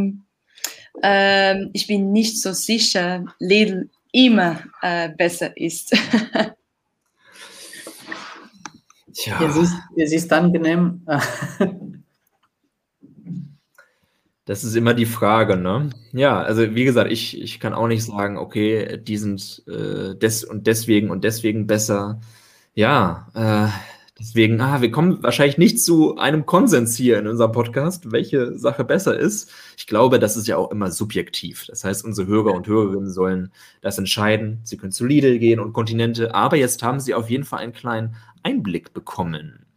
ähm, 1.03 1.69
ich 1.73 1.87
bin 1.87 2.11
nicht 2.11 2.41
so 2.41 2.53
sicher, 2.53 3.25
Lidl 3.39 3.89
immer 4.11 4.61
äh, 4.81 5.09
besser 5.09 5.55
ist. 5.57 5.95
Tja, 9.13 9.37
Es, 9.41 9.55
ist, 9.57 9.73
es 9.97 10.11
ist 10.13 10.31
angenehm. 10.31 11.05
das 14.49 14.63
ist 14.63 14.75
immer 14.75 14.95
die 14.95 15.05
Frage, 15.05 15.57
ne? 15.57 15.91
Ja, 16.11 16.41
also 16.41 16.73
wie 16.73 16.83
gesagt, 16.83 17.11
ich, 17.11 17.39
ich 17.39 17.59
kann 17.59 17.75
auch 17.75 17.87
nicht 17.87 18.03
sagen, 18.03 18.39
okay, 18.39 18.97
die 18.97 19.17
sind 19.17 19.61
äh, 19.67 20.15
des 20.15 20.43
und 20.43 20.65
deswegen 20.65 21.11
und 21.11 21.23
deswegen 21.23 21.67
besser. 21.67 22.19
Ja, 22.73 23.27
äh, 23.35 23.71
deswegen, 24.19 24.59
ah, 24.59 24.81
wir 24.81 24.89
kommen 24.89 25.21
wahrscheinlich 25.21 25.59
nicht 25.59 25.83
zu 25.83 26.17
einem 26.17 26.47
Konsens 26.47 26.97
hier 26.97 27.19
in 27.19 27.27
unserem 27.27 27.51
Podcast, 27.51 28.11
welche 28.11 28.57
Sache 28.57 28.83
besser 28.83 29.19
ist. 29.19 29.51
Ich 29.77 29.85
glaube, 29.85 30.17
das 30.17 30.35
ist 30.35 30.47
ja 30.47 30.57
auch 30.57 30.71
immer 30.71 30.89
subjektiv. 30.89 31.67
Das 31.67 31.83
heißt, 31.83 32.03
unsere 32.03 32.25
Hörer 32.25 32.53
und 32.55 32.65
Hörerinnen 32.65 33.11
sollen 33.11 33.51
das 33.81 33.99
entscheiden. 33.99 34.61
Sie 34.63 34.77
können 34.77 34.91
zu 34.91 35.05
Lidl 35.05 35.37
gehen 35.37 35.59
und 35.59 35.73
Kontinente, 35.73 36.33
aber 36.33 36.57
jetzt 36.57 36.81
haben 36.81 36.99
sie 36.99 37.13
auf 37.13 37.29
jeden 37.29 37.43
Fall 37.43 37.59
einen 37.59 37.73
kleinen 37.73 38.15
Einblick 38.41 38.95
bekommen. 38.95 39.67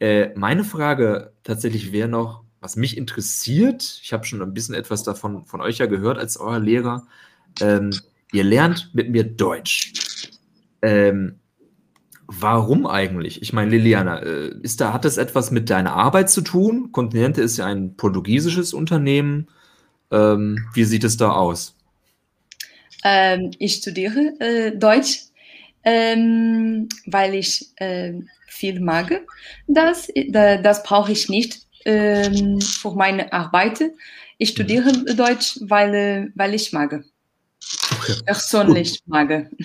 Äh, 0.00 0.30
meine 0.36 0.64
Frage 0.64 1.34
tatsächlich 1.42 1.92
wäre 1.92 2.08
noch, 2.08 2.45
was 2.66 2.74
mich 2.74 2.96
interessiert, 2.96 4.00
ich 4.02 4.12
habe 4.12 4.24
schon 4.24 4.42
ein 4.42 4.52
bisschen 4.52 4.74
etwas 4.74 5.04
davon 5.04 5.44
von 5.44 5.60
euch 5.60 5.78
ja 5.78 5.86
gehört 5.86 6.18
als 6.18 6.36
euer 6.36 6.58
Lehrer. 6.58 7.06
Ähm, 7.60 7.90
ihr 8.32 8.42
lernt 8.42 8.90
mit 8.92 9.08
mir 9.08 9.22
Deutsch. 9.22 9.92
Ähm, 10.82 11.38
warum 12.26 12.84
eigentlich? 12.88 13.40
Ich 13.40 13.52
meine, 13.52 13.70
Liliana, 13.70 14.20
äh, 14.20 14.48
ist 14.64 14.80
da, 14.80 14.92
hat 14.92 15.04
das 15.04 15.16
etwas 15.16 15.52
mit 15.52 15.70
deiner 15.70 15.92
Arbeit 15.92 16.28
zu 16.28 16.40
tun? 16.40 16.90
Kontinente 16.90 17.40
ist 17.40 17.56
ja 17.56 17.66
ein 17.66 17.96
portugiesisches 17.96 18.74
Unternehmen. 18.74 19.46
Ähm, 20.10 20.66
wie 20.74 20.84
sieht 20.84 21.04
es 21.04 21.16
da 21.16 21.30
aus? 21.30 21.76
Ähm, 23.04 23.52
ich 23.60 23.74
studiere 23.74 24.34
äh, 24.40 24.76
Deutsch, 24.76 25.20
ähm, 25.84 26.88
weil 27.06 27.36
ich 27.36 27.68
ähm, 27.76 28.28
viel 28.48 28.80
mag. 28.80 29.20
Das, 29.68 30.08
da, 30.30 30.56
das 30.56 30.82
brauche 30.82 31.12
ich 31.12 31.28
nicht 31.28 31.65
ähm, 31.86 32.60
für 32.60 32.94
meine 32.94 33.32
Arbeit. 33.32 33.80
Ich 34.38 34.50
studiere 34.50 34.92
Deutsch, 35.14 35.58
weil, 35.62 35.94
äh, 35.94 36.28
weil 36.34 36.52
ich 36.54 36.72
mag. 36.72 37.02
Persönlich 38.26 39.00
mag. 39.06 39.50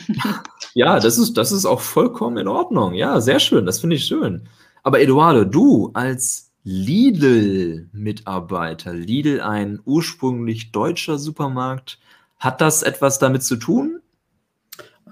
Ja, 0.74 1.02
das 1.02 1.18
ist, 1.18 1.34
das 1.34 1.52
ist 1.52 1.66
auch 1.66 1.82
vollkommen 1.82 2.38
in 2.38 2.48
Ordnung. 2.48 2.94
Ja, 2.94 3.20
sehr 3.20 3.42
schön. 3.42 3.66
Das 3.66 3.82
finde 3.82 3.98
ich 3.98 4.06
schön. 4.06 4.48
Aber 4.84 5.02
Eduardo, 5.02 5.44
du 5.44 5.92
als 5.94 6.50
Lidl-Mitarbeiter, 6.64 8.94
Lidl 8.94 9.42
ein 9.42 9.82
ursprünglich 9.84 10.72
deutscher 10.72 11.18
Supermarkt, 11.18 12.00
hat 12.40 12.62
das 12.62 12.84
etwas 12.84 13.20
damit 13.20 13.44
zu 13.44 13.58
tun? 13.58 14.00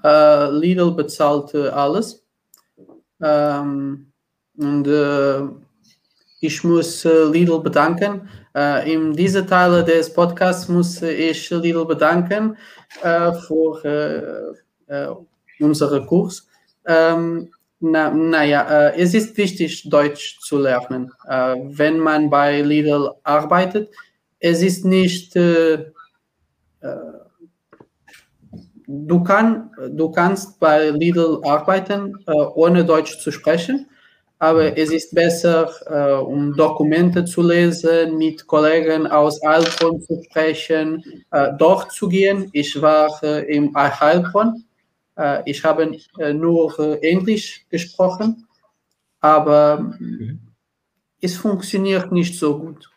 Äh, 0.02 0.50
Lidl 0.50 0.92
bezahlt 0.92 1.54
alles. 1.54 2.24
Ähm, 3.20 4.10
und 4.56 4.86
äh, 4.86 5.42
ich 6.40 6.64
muss 6.64 7.04
äh, 7.04 7.24
Lidl 7.24 7.60
bedanken. 7.60 8.28
Äh, 8.54 8.92
in 8.92 9.12
diesem 9.12 9.46
Teil 9.46 9.84
des 9.84 10.12
Podcasts 10.12 10.68
muss 10.68 11.02
ich 11.02 11.50
Lidl 11.50 11.84
bedanken 11.84 12.56
äh, 13.02 13.32
für 13.32 14.54
äh, 14.88 15.04
äh, 15.04 15.14
unseren 15.60 16.06
Kurs. 16.06 16.48
Ähm, 16.86 17.50
na, 17.80 18.10
naja, 18.10 18.88
äh, 18.88 19.00
es 19.00 19.14
ist 19.14 19.36
wichtig, 19.36 19.88
Deutsch 19.88 20.38
zu 20.40 20.58
lernen. 20.58 21.12
Äh, 21.28 21.56
wenn 21.62 21.98
man 21.98 22.30
bei 22.30 22.62
Lidl 22.62 23.10
arbeitet, 23.22 23.90
es 24.38 24.62
ist 24.62 24.84
nicht 24.84 25.36
äh, 25.36 25.84
du, 28.90 29.22
kann, 29.22 29.70
du 29.90 30.10
kannst 30.10 30.58
bei 30.58 30.90
Lidl 30.90 31.40
arbeiten, 31.44 32.16
äh, 32.26 32.32
ohne 32.32 32.84
Deutsch 32.84 33.18
zu 33.20 33.30
sprechen, 33.30 33.86
aber 34.40 34.76
es 34.76 34.90
ist 34.90 35.14
besser, 35.14 35.70
äh, 35.86 36.18
um 36.18 36.56
Dokumente 36.56 37.26
zu 37.26 37.42
lesen, 37.42 38.16
mit 38.16 38.46
Kollegen 38.46 39.06
aus 39.06 39.38
Heilbronn 39.44 40.00
zu 40.00 40.22
sprechen, 40.24 41.04
äh, 41.30 41.52
dort 41.58 41.92
zu 41.92 42.08
gehen. 42.08 42.48
Ich 42.52 42.80
war 42.80 43.22
äh, 43.22 43.54
im 43.54 43.76
Heilbronn. 43.76 44.64
Äh, 45.16 45.42
ich 45.44 45.62
habe 45.62 45.94
äh, 46.18 46.32
nur 46.32 46.78
äh, 46.78 47.06
Englisch 47.06 47.66
gesprochen, 47.68 48.46
aber 49.20 49.94
es 51.20 51.36
funktioniert 51.36 52.10
nicht 52.10 52.38
so 52.38 52.58
gut. 52.58 52.90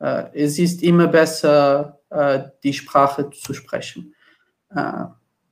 Es 0.00 0.58
ist 0.58 0.82
immer 0.82 1.06
besser, 1.06 2.00
die 2.64 2.72
Sprache 2.72 3.30
zu 3.30 3.54
sprechen. 3.54 4.12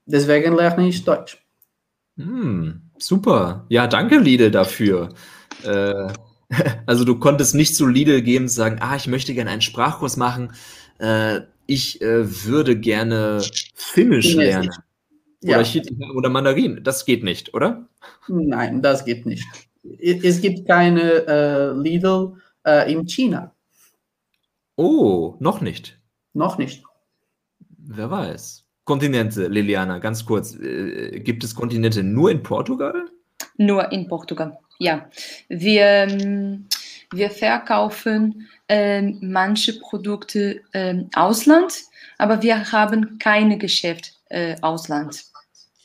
Deswegen 0.04 0.56
lerne 0.56 0.88
ich 0.88 1.04
Deutsch. 1.04 1.38
Hm, 2.16 2.90
super. 3.06 3.66
Ja, 3.68 3.86
danke, 3.86 4.18
Lidl, 4.18 4.50
dafür. 4.50 5.10
Äh, 5.64 6.12
also 6.86 7.04
du 7.04 7.18
konntest 7.18 7.54
nicht 7.54 7.74
zu 7.76 7.86
Lidl 7.86 8.22
gehen 8.22 8.44
und 8.44 8.48
sagen, 8.48 8.78
ah, 8.80 8.96
ich 8.96 9.06
möchte 9.06 9.34
gerne 9.34 9.50
einen 9.50 9.62
Sprachkurs 9.62 10.16
machen. 10.16 10.52
Äh, 10.98 11.40
ich 11.66 12.00
äh, 12.02 12.44
würde 12.46 12.78
gerne 12.78 13.40
Finnisch 13.74 14.34
lernen. 14.34 14.70
Oder, 15.42 15.56
Ja. 15.58 15.62
Chi- 15.62 15.82
oder 16.14 16.28
Mandarin. 16.28 16.82
Das 16.82 17.04
geht 17.04 17.24
nicht, 17.24 17.54
oder? 17.54 17.88
Nein, 18.28 18.82
das 18.82 19.04
geht 19.04 19.26
nicht. 19.26 19.44
Es 20.00 20.40
gibt 20.40 20.66
keine 20.68 21.00
äh, 21.26 21.72
Lidl 21.72 22.34
äh, 22.66 22.92
in 22.92 23.06
China. 23.06 23.52
Oh, 24.76 25.36
noch 25.40 25.60
nicht. 25.60 26.00
Noch 26.34 26.58
nicht. 26.58 26.84
Wer 27.78 28.10
weiß. 28.10 28.61
Kontinente, 28.92 29.46
Liliana, 29.48 29.98
ganz 29.98 30.22
kurz. 30.22 30.54
Äh, 30.54 31.18
gibt 31.20 31.42
es 31.44 31.54
Kontinente 31.54 32.02
nur 32.02 32.30
in 32.30 32.42
Portugal? 32.42 32.92
Nur 33.56 33.90
in 33.90 34.06
Portugal, 34.06 34.58
ja. 34.78 35.08
Wir, 35.48 35.86
ähm, 35.86 36.66
wir 37.10 37.30
verkaufen 37.30 38.46
ähm, 38.68 39.18
manche 39.22 39.78
Produkte 39.80 40.60
ähm, 40.74 41.08
Ausland, 41.14 41.72
aber 42.18 42.42
wir 42.42 42.70
haben 42.70 43.18
keine 43.18 43.56
Geschäft 43.56 44.12
äh, 44.28 44.56
Ausland. 44.60 45.22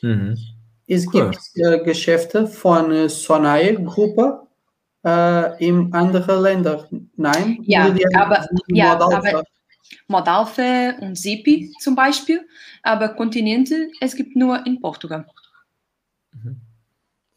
Mhm. 0.02 0.38
Es 0.88 1.06
Cool. 1.14 1.32
gibt 1.32 1.40
äh, 1.56 1.80
Geschäfte 1.86 2.46
von 2.46 2.92
äh, 2.92 3.08
Sonae-Gruppe 3.08 4.42
äh, 5.06 5.66
in 5.66 5.94
anderen 5.94 6.42
Ländern. 6.42 7.10
Nein? 7.16 7.60
Ja, 7.64 7.86
aber- 8.16 8.46
ja, 8.68 9.00
aber- 9.00 9.44
Modalfe 10.08 10.96
und 11.02 11.18
Sipi 11.18 11.74
zum 11.80 11.96
Beispiel, 11.96 12.48
aber 12.84 13.10
Kontinente, 13.10 13.90
es 14.02 14.16
gibt 14.16 14.36
nur 14.36 14.66
in 14.66 14.80
Portugal. 14.80 15.26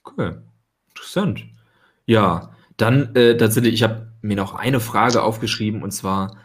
Cool. 0.04 0.42
Interessant. 0.88 1.44
Ja, 2.06 2.54
dann 2.76 3.14
äh, 3.14 3.36
tatsächlich, 3.36 3.74
ich 3.74 3.82
habe 3.82 4.12
mir 4.22 4.36
noch 4.36 4.54
eine 4.54 4.80
Frage 4.80 5.22
aufgeschrieben 5.22 5.82
und 5.82 5.92
zwar, 5.92 6.36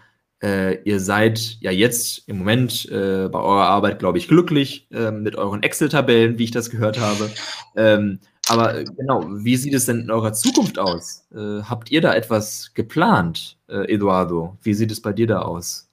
äh, 0.44 0.82
ihr 0.84 1.00
seid 1.00 1.58
ja 1.62 1.72
jetzt 1.72 2.28
im 2.28 2.40
Moment 2.40 2.86
äh, 2.90 3.30
bei 3.30 3.40
eurer 3.40 3.66
Arbeit, 3.66 4.00
glaube 4.00 4.18
ich, 4.18 4.28
glücklich 4.28 4.88
äh, 4.92 5.12
mit 5.12 5.36
euren 5.36 5.64
Excel-Tabellen, 5.64 6.38
wie 6.38 6.44
ich 6.44 6.52
das 6.52 6.70
gehört 6.70 7.00
habe. 7.00 7.32
Ähm, 7.76 8.20
aber 8.48 8.78
äh, 8.78 8.84
genau, 8.84 9.26
wie 9.30 9.56
sieht 9.56 9.74
es 9.74 9.86
denn 9.86 10.02
in 10.02 10.12
eurer 10.12 10.34
Zukunft 10.34 10.78
aus? 10.78 11.26
Äh, 11.34 11.64
habt 11.64 11.90
ihr 11.90 12.02
da 12.02 12.14
etwas 12.14 12.74
geplant, 12.74 13.58
äh, 13.68 13.92
Eduardo? 13.92 14.58
Wie 14.62 14.74
sieht 14.74 14.92
es 14.92 15.02
bei 15.02 15.14
dir 15.14 15.28
da 15.28 15.42
aus? 15.42 15.90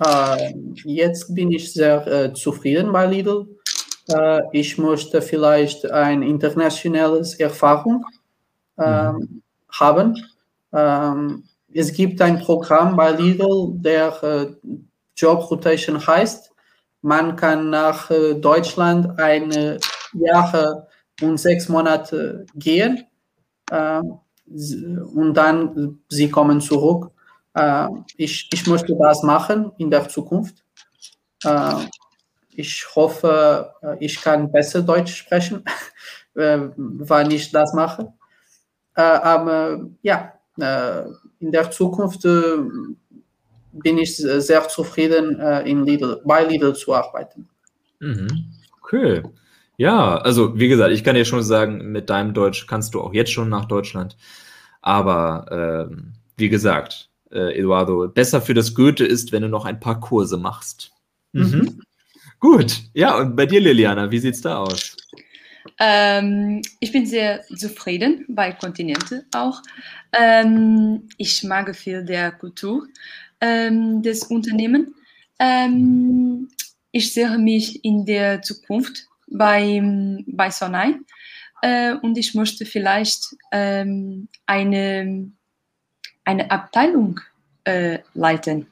Äh, 0.00 0.54
jetzt 0.84 1.34
bin 1.34 1.52
ich 1.52 1.72
sehr 1.72 2.06
äh, 2.06 2.32
zufrieden 2.32 2.92
bei 2.92 3.06
Lidl. 3.06 3.46
Äh, 4.08 4.42
ich 4.52 4.76
möchte 4.78 5.22
vielleicht 5.22 5.90
eine 5.90 6.26
internationale 6.26 7.22
Erfahrung 7.38 8.04
ähm, 8.78 9.42
haben. 9.70 10.16
Ähm, 10.72 11.44
es 11.72 11.92
gibt 11.92 12.20
ein 12.20 12.38
Programm 12.40 12.96
bei 12.96 13.12
Lidl, 13.12 13.72
der 13.74 14.56
Job 15.16 15.50
Rotation 15.50 16.04
heißt. 16.04 16.52
Man 17.02 17.36
kann 17.36 17.70
nach 17.70 18.10
Deutschland 18.40 19.18
eine 19.18 19.78
Jahre 20.12 20.86
und 21.20 21.38
sechs 21.38 21.68
Monate 21.68 22.46
gehen 22.54 23.04
ähm, 23.70 24.18
und 25.14 25.34
dann 25.34 25.98
sie 26.08 26.30
kommen 26.30 26.60
zurück. 26.60 27.10
Äh, 27.54 27.88
ich, 28.16 28.48
ich 28.52 28.66
möchte 28.66 28.96
das 28.96 29.22
machen 29.22 29.72
in 29.78 29.90
der 29.90 30.08
Zukunft. 30.08 30.64
Äh, 31.44 31.86
ich 32.50 32.84
hoffe, 32.94 33.72
äh, 33.82 33.96
ich 34.00 34.20
kann 34.20 34.50
besser 34.50 34.82
Deutsch 34.82 35.14
sprechen, 35.14 35.64
äh, 36.34 36.58
wann 36.76 37.30
ich 37.30 37.50
das 37.50 37.72
mache. 37.74 38.12
Äh, 38.96 39.02
aber 39.02 39.86
ja, 40.02 40.32
in 40.56 41.50
der 41.50 41.68
Zukunft 41.72 42.22
bin 42.22 43.98
ich 43.98 44.16
sehr 44.16 44.68
zufrieden, 44.68 45.40
in 45.66 45.84
Lidl, 45.84 46.22
bei 46.24 46.44
Lidl 46.44 46.76
zu 46.76 46.94
arbeiten. 46.94 47.48
Mhm. 47.98 48.52
Okay. 48.80 49.24
Ja, 49.76 50.18
also 50.18 50.56
wie 50.56 50.68
gesagt, 50.68 50.92
ich 50.92 51.02
kann 51.02 51.16
dir 51.16 51.24
schon 51.24 51.42
sagen, 51.42 51.90
mit 51.90 52.08
deinem 52.08 52.34
Deutsch 52.34 52.68
kannst 52.68 52.94
du 52.94 53.00
auch 53.00 53.12
jetzt 53.12 53.32
schon 53.32 53.48
nach 53.48 53.64
Deutschland. 53.64 54.16
Aber 54.80 55.88
ähm, 55.90 56.12
wie 56.36 56.48
gesagt, 56.48 57.10
äh, 57.34 57.58
Eduardo, 57.58 58.08
besser 58.08 58.40
für 58.40 58.54
das 58.54 58.74
Goethe 58.74 59.04
ist, 59.04 59.32
wenn 59.32 59.42
du 59.42 59.48
noch 59.48 59.64
ein 59.64 59.80
paar 59.80 60.00
Kurse 60.00 60.36
machst. 60.36 60.92
Mhm. 61.32 61.80
Gut. 62.40 62.82
Ja, 62.94 63.16
und 63.18 63.36
bei 63.36 63.46
dir, 63.46 63.60
Liliana, 63.60 64.10
wie 64.10 64.18
sieht's 64.18 64.40
da 64.40 64.58
aus? 64.58 64.96
Ähm, 65.80 66.62
ich 66.78 66.92
bin 66.92 67.06
sehr 67.06 67.42
zufrieden 67.56 68.24
bei 68.28 68.52
Kontinente 68.52 69.24
auch. 69.34 69.60
Ähm, 70.12 71.08
ich 71.16 71.42
mag 71.42 71.74
viel 71.74 72.04
der 72.04 72.32
Kultur 72.32 72.86
ähm, 73.40 74.02
des 74.02 74.24
Unternehmens. 74.24 74.90
Ähm, 75.38 76.48
ich 76.92 77.12
sehe 77.12 77.38
mich 77.38 77.84
in 77.84 78.06
der 78.06 78.42
Zukunft 78.42 79.08
bei, 79.26 79.82
bei 80.26 80.50
Sonai 80.50 80.96
äh, 81.62 81.94
und 81.94 82.16
ich 82.18 82.34
möchte 82.34 82.66
vielleicht 82.66 83.34
ähm, 83.50 84.28
eine, 84.46 85.32
eine 86.24 86.50
Abteilung 86.50 87.20
äh, 87.64 87.98
leiten. 88.14 88.66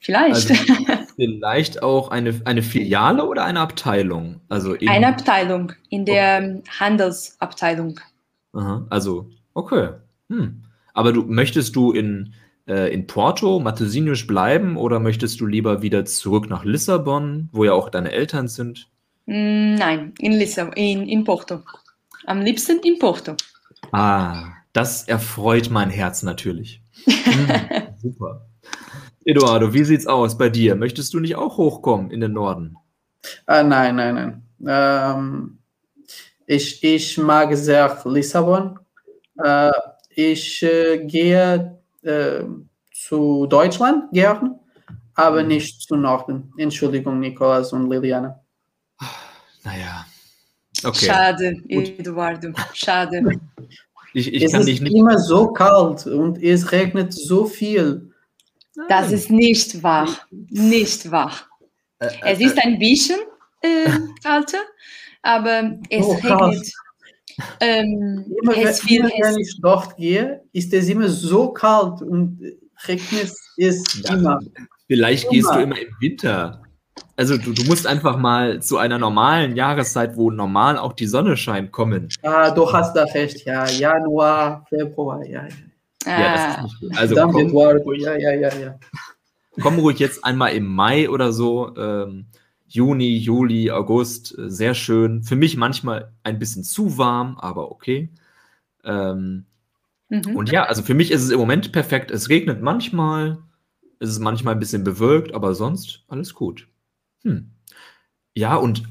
Vielleicht. 0.00 0.50
Also 0.50 0.54
vielleicht 1.16 1.82
auch 1.82 2.10
eine, 2.10 2.40
eine 2.44 2.62
Filiale 2.62 3.26
oder 3.26 3.44
eine 3.44 3.60
Abteilung? 3.60 4.40
Also 4.48 4.74
in, 4.74 4.88
eine 4.88 5.08
Abteilung 5.08 5.72
in 5.90 6.04
der 6.04 6.62
Handelsabteilung. 6.78 7.98
Aha, 8.52 8.86
also, 8.88 9.30
okay. 9.54 9.90
Hm. 10.28 10.62
Aber 10.94 11.12
du 11.12 11.22
möchtest 11.24 11.74
du 11.74 11.92
in, 11.92 12.34
äh, 12.68 12.92
in 12.94 13.06
Porto, 13.08 13.58
Matosinhos 13.58 14.26
bleiben 14.26 14.76
oder 14.76 15.00
möchtest 15.00 15.40
du 15.40 15.46
lieber 15.46 15.82
wieder 15.82 16.04
zurück 16.04 16.48
nach 16.48 16.64
Lissabon, 16.64 17.48
wo 17.52 17.64
ja 17.64 17.72
auch 17.72 17.88
deine 17.88 18.12
Eltern 18.12 18.48
sind? 18.48 18.88
Mm, 19.26 19.74
Nein, 19.74 20.14
in 20.18 20.32
Lissabon, 20.32 20.72
in, 20.74 21.08
in 21.08 21.24
Porto. 21.24 21.62
Am 22.26 22.42
liebsten 22.42 22.78
in 22.84 22.98
Porto. 22.98 23.34
Ah, 23.92 24.52
das 24.76 25.08
erfreut 25.08 25.70
mein 25.70 25.88
Herz 25.88 26.22
natürlich. 26.22 26.82
Hm, 27.04 27.48
super. 27.96 28.46
Eduardo, 29.24 29.72
wie 29.72 29.84
sieht's 29.84 30.06
aus 30.06 30.36
bei 30.36 30.50
dir? 30.50 30.76
Möchtest 30.76 31.14
du 31.14 31.20
nicht 31.20 31.34
auch 31.34 31.56
hochkommen 31.56 32.10
in 32.10 32.20
den 32.20 32.34
Norden? 32.34 32.76
Äh, 33.46 33.64
nein, 33.64 33.96
nein, 33.96 34.14
nein. 34.14 34.42
Ähm, 34.66 35.58
ich, 36.46 36.84
ich 36.84 37.16
mag 37.16 37.56
sehr 37.56 37.98
Lissabon. 38.04 38.78
Äh, 39.42 39.72
ich 40.10 40.62
äh, 40.62 41.04
gehe 41.06 41.78
äh, 42.02 42.44
zu 42.92 43.46
Deutschland 43.46 44.12
gern, 44.12 44.60
aber 45.14 45.42
nicht 45.42 45.80
zu 45.88 45.96
Norden. 45.96 46.52
Entschuldigung, 46.58 47.18
Nikolas 47.18 47.72
und 47.72 47.90
Liliana. 47.90 48.40
Naja. 49.64 50.06
Okay. 50.84 51.06
Schade. 51.06 51.56
Eduardo. 51.66 52.52
Schade. 52.74 53.22
Ich, 54.16 54.32
ich 54.32 54.42
es 54.44 54.52
kann 54.52 54.60
ist 54.62 54.68
dich 54.68 54.80
nicht. 54.80 54.94
immer 54.96 55.18
so 55.18 55.48
kalt 55.48 56.06
und 56.06 56.42
es 56.42 56.72
regnet 56.72 57.12
so 57.12 57.44
viel. 57.44 58.10
Das 58.88 59.12
ist 59.12 59.30
nicht 59.30 59.82
wahr. 59.82 60.08
Nicht 60.48 61.10
wahr. 61.10 61.32
Äh, 61.98 62.08
Es 62.24 62.40
ist 62.40 62.58
ein 62.64 62.78
bisschen 62.78 63.18
äh, 63.60 63.90
kälter, 64.22 64.58
aber 65.22 65.78
es 65.90 66.06
Oh, 66.06 66.12
regnet. 66.14 66.72
Ähm, 67.60 68.24
Immer, 68.42 68.56
wenn, 68.56 68.66
es 68.66 68.80
viel, 68.80 69.00
immer 69.00 69.10
wenn 69.10 69.38
ich 69.38 69.58
dort 69.60 69.96
gehe, 69.98 70.42
ist 70.54 70.72
es 70.72 70.88
immer 70.88 71.08
so 71.08 71.50
kalt 71.52 72.00
und 72.00 72.40
regnet 72.88 73.32
es 73.58 73.84
Ja. 74.04 74.14
immer. 74.14 74.40
Vielleicht 74.86 75.28
gehst 75.28 75.48
du 75.48 75.52
Immer. 75.54 75.62
immer 75.62 75.78
im 75.78 75.94
Winter. 76.00 76.62
Also 77.16 77.38
du, 77.38 77.52
du 77.52 77.64
musst 77.64 77.86
einfach 77.86 78.18
mal 78.18 78.60
zu 78.60 78.76
einer 78.76 78.98
normalen 78.98 79.56
Jahreszeit, 79.56 80.16
wo 80.16 80.30
normal 80.30 80.76
auch 80.76 80.92
die 80.92 81.06
Sonne 81.06 81.36
scheint, 81.36 81.72
kommen. 81.72 82.08
Ah, 82.22 82.50
du 82.50 82.70
hast 82.70 82.94
da 82.94 83.04
recht, 83.04 83.44
ja. 83.46 83.66
Januar, 83.66 84.66
Februar, 84.68 85.24
ja. 85.24 85.44
ja. 85.44 85.48
Ja, 86.06 86.32
das 86.32 86.56
ist 86.56 86.62
nicht 86.62 86.80
gut. 86.80 86.98
Also 86.98 87.14
komm, 87.16 87.36
Eduardo. 87.38 87.92
Ja, 87.94 88.16
ja, 88.16 88.32
ja, 88.32 88.54
ja. 88.54 88.78
komm 89.60 89.78
ruhig 89.78 89.98
jetzt 89.98 90.24
einmal 90.24 90.52
im 90.52 90.66
Mai 90.66 91.08
oder 91.08 91.32
so. 91.32 91.74
Ähm, 91.76 92.26
Juni, 92.68 93.16
Juli, 93.16 93.70
August, 93.70 94.36
äh, 94.38 94.50
sehr 94.50 94.74
schön. 94.74 95.22
Für 95.22 95.36
mich 95.36 95.56
manchmal 95.56 96.12
ein 96.22 96.38
bisschen 96.38 96.64
zu 96.64 96.98
warm, 96.98 97.38
aber 97.38 97.70
okay. 97.70 98.10
Ähm, 98.84 99.46
mhm. 100.08 100.36
und 100.36 100.50
ja, 100.52 100.64
also 100.64 100.82
für 100.82 100.94
mich 100.94 101.10
ist 101.10 101.22
es 101.22 101.30
im 101.30 101.38
Moment 101.38 101.72
perfekt. 101.72 102.10
Es 102.10 102.28
regnet 102.28 102.62
manchmal, 102.62 103.38
es 103.98 104.10
ist 104.10 104.20
manchmal 104.20 104.54
ein 104.54 104.60
bisschen 104.60 104.84
bewölkt, 104.84 105.34
aber 105.34 105.54
sonst 105.54 106.04
alles 106.08 106.34
gut. 106.34 106.68
Hm. 107.26 107.50
Ja, 108.34 108.54
und 108.54 108.84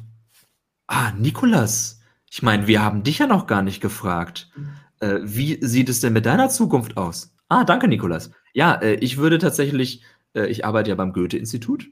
ah, 0.88 1.12
Nikolas, 1.12 2.02
ich 2.30 2.44
meine, 2.44 2.68
wir 2.68 2.84
haben 2.84 3.04
dich 3.04 3.20
ja 3.20 3.28
noch 3.28 3.48
gar 3.48 3.62
nicht 3.62 3.80
gefragt. 3.80 4.52
Äh, 5.00 5.20
wie 5.24 5.58
sieht 5.66 5.88
es 5.88 6.02
denn 6.02 6.12
mit 6.12 6.26
deiner 6.26 6.50
Zukunft 6.50 6.98
aus? 6.98 7.34
Ah, 7.48 7.64
danke, 7.64 7.88
Nikolas. 7.88 8.32
Ja, 8.54 8.74
äh, 8.76 8.96
ich 8.96 9.18
würde 9.18 9.38
tatsächlich, 9.38 10.04
äh, 10.34 10.48
ich 10.48 10.66
arbeite 10.66 10.90
ja 10.90 10.96
beim 10.96 11.14
Goethe-Institut 11.14 11.88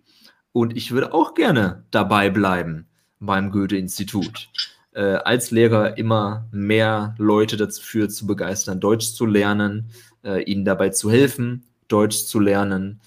und 0.51 0.75
ich 0.75 0.91
würde 0.91 1.13
auch 1.13 1.33
gerne 1.33 1.85
dabei 1.91 2.29
bleiben 2.29 2.87
beim 3.21 3.49
Goethe-Institut. 3.49 4.49
Äh, 4.91 5.15
als 5.15 5.49
Lehrer 5.51 5.97
immer 5.97 6.49
mehr 6.51 7.15
Leute 7.17 7.55
dafür 7.55 8.09
zu 8.09 8.27
begeistern, 8.27 8.81
Deutsch 8.81 9.13
zu 9.13 9.25
lernen, 9.25 9.91
äh, 10.25 10.43
ihnen 10.43 10.65
dabei 10.65 10.89
zu 10.89 11.09
helfen, 11.09 11.67
Deutsch 11.87 12.25
zu 12.25 12.41
lernen. 12.41 12.99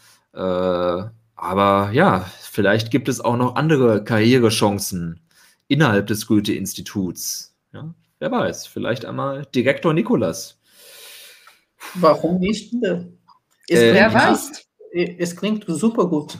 Aber 1.36 1.90
ja, 1.92 2.26
vielleicht 2.40 2.90
gibt 2.90 3.08
es 3.08 3.20
auch 3.20 3.36
noch 3.36 3.56
andere 3.56 4.02
Karrierechancen 4.02 5.20
innerhalb 5.68 6.06
des 6.06 6.26
Goethe-Instituts. 6.26 7.54
Ja, 7.72 7.94
wer 8.18 8.30
weiß, 8.30 8.66
vielleicht 8.66 9.04
einmal 9.04 9.46
Direktor 9.54 9.92
Nikolas. 9.92 10.58
Warum 11.94 12.38
nicht? 12.38 12.72
Es, 13.68 13.80
Äh, 13.80 13.94
Wer 13.94 14.12
weiß. 14.14 14.66
es 14.92 15.36
klingt 15.36 15.64
super 15.68 16.06
gut. 16.08 16.38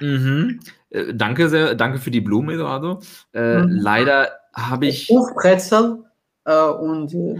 Mhm. 0.00 0.60
Äh, 0.90 1.12
danke 1.14 1.48
sehr, 1.48 1.74
danke 1.74 1.98
für 1.98 2.10
die 2.10 2.20
Blumen, 2.20 2.54
Eduardo. 2.54 3.00
Äh, 3.34 3.58
Mhm. 3.62 3.68
Leider 3.70 4.30
habe 4.54 4.86
ich. 4.86 5.08
Hofbrezel 5.10 6.04
äh, 6.44 6.64
und 6.64 7.12
äh, 7.14 7.38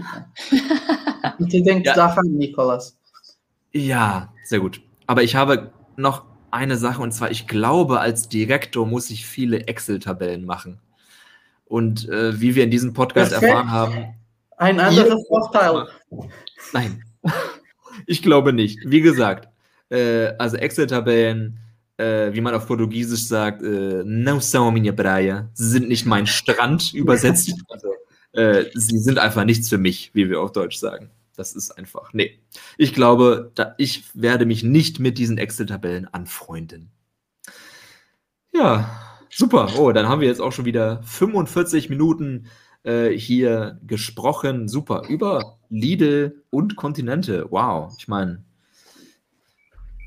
bitte 1.39 1.61
denkt 1.63 1.87
Ja. 1.87 1.95
daran, 1.95 2.27
Nikolas. 2.33 2.97
Ja, 3.71 4.31
sehr 4.43 4.59
gut. 4.59 4.81
Aber 5.07 5.23
ich 5.23 5.35
habe 5.35 5.71
noch 5.97 6.25
eine 6.53 6.77
Sache 6.77 7.01
und 7.01 7.11
zwar, 7.11 7.31
ich 7.31 7.47
glaube, 7.47 7.99
als 7.99 8.29
Direktor 8.29 8.85
muss 8.85 9.09
ich 9.09 9.25
viele 9.25 9.67
Excel-Tabellen 9.67 10.45
machen. 10.45 10.79
Und 11.65 12.07
äh, 12.09 12.39
wie 12.39 12.55
wir 12.55 12.63
in 12.63 12.71
diesem 12.71 12.93
Podcast 12.93 13.31
Perfekt. 13.31 13.51
erfahren 13.51 13.71
haben, 13.71 14.15
Ein 14.57 14.79
anderer 14.79 15.17
Vorteil. 15.27 15.87
Nein, 16.71 17.03
ich 18.05 18.21
glaube 18.21 18.53
nicht. 18.53 18.79
Wie 18.85 19.01
gesagt, 19.01 19.49
äh, 19.89 20.27
also 20.37 20.57
Excel-Tabellen, 20.57 21.57
äh, 21.97 22.31
wie 22.33 22.41
man 22.41 22.53
auf 22.53 22.67
Portugiesisch 22.67 23.27
sagt, 23.27 23.63
äh, 23.63 24.03
não 24.03 24.39
são 24.39 24.71
minha 24.71 24.91
praia. 24.91 25.49
Sie 25.53 25.69
sind 25.69 25.89
nicht 25.89 26.05
mein 26.05 26.27
Strand 26.27 26.93
übersetzt. 26.93 27.53
Also, 27.69 27.93
äh, 28.33 28.65
sie 28.73 28.99
sind 28.99 29.19
einfach 29.19 29.43
nichts 29.45 29.69
für 29.69 29.77
mich, 29.77 30.11
wie 30.13 30.29
wir 30.29 30.41
auf 30.41 30.51
Deutsch 30.51 30.77
sagen. 30.77 31.09
Das 31.35 31.53
ist 31.53 31.71
einfach, 31.71 32.13
nee. 32.13 32.39
Ich 32.77 32.93
glaube, 32.93 33.51
da, 33.55 33.73
ich 33.77 34.03
werde 34.13 34.45
mich 34.45 34.63
nicht 34.63 34.99
mit 34.99 35.17
diesen 35.17 35.37
Excel-Tabellen 35.37 36.07
anfreunden. 36.07 36.91
Ja, 38.53 39.17
super. 39.29 39.69
Oh, 39.77 39.91
dann 39.91 40.07
haben 40.07 40.21
wir 40.21 40.27
jetzt 40.27 40.41
auch 40.41 40.51
schon 40.51 40.65
wieder 40.65 41.01
45 41.03 41.89
Minuten 41.89 42.47
äh, 42.83 43.09
hier 43.09 43.79
gesprochen. 43.83 44.67
Super. 44.67 45.03
Über 45.09 45.57
Lidl 45.69 46.43
und 46.51 46.75
Kontinente. 46.75 47.47
Wow. 47.49 47.95
Ich 47.97 48.07
meine, 48.07 48.43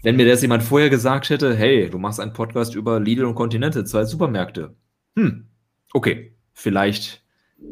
wenn 0.03 0.15
mir 0.15 0.29
das 0.29 0.43
jemand 0.43 0.63
vorher 0.63 0.91
gesagt 0.91 1.31
hätte, 1.31 1.57
hey, 1.57 1.91
du 1.91 1.99
machst 1.99 2.21
einen 2.21 2.33
Podcast 2.33 2.77
über 2.77 3.01
Lidl 3.01 3.25
und 3.25 3.35
Kontinente, 3.35 3.85
zwei 3.85 4.05
Supermärkte. 4.05 4.77
Hm, 5.17 5.49
okay. 5.93 6.37
Vielleicht 6.53 7.25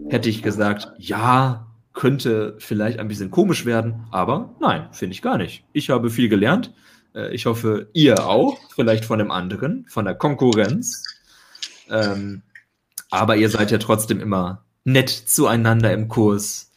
hätte 0.08 0.28
ich 0.28 0.42
gesagt, 0.42 0.92
ja, 0.98 1.73
könnte 1.94 2.56
vielleicht 2.58 2.98
ein 2.98 3.08
bisschen 3.08 3.30
komisch 3.30 3.64
werden, 3.64 4.04
aber 4.10 4.54
nein, 4.60 4.88
finde 4.92 5.14
ich 5.14 5.22
gar 5.22 5.38
nicht. 5.38 5.64
Ich 5.72 5.90
habe 5.90 6.10
viel 6.10 6.28
gelernt. 6.28 6.74
Äh, 7.14 7.34
Ich 7.34 7.46
hoffe, 7.46 7.88
ihr 7.94 8.26
auch, 8.26 8.58
vielleicht 8.74 9.04
von 9.04 9.18
dem 9.18 9.30
anderen, 9.30 9.86
von 9.88 10.04
der 10.04 10.14
Konkurrenz. 10.14 11.02
Ähm, 11.88 12.42
aber 13.10 13.36
ihr 13.36 13.48
seid 13.48 13.70
ja 13.70 13.78
trotzdem 13.78 14.20
immer 14.20 14.64
nett 14.84 15.08
zueinander 15.08 15.92
im 15.92 16.08
Kurs. 16.08 16.72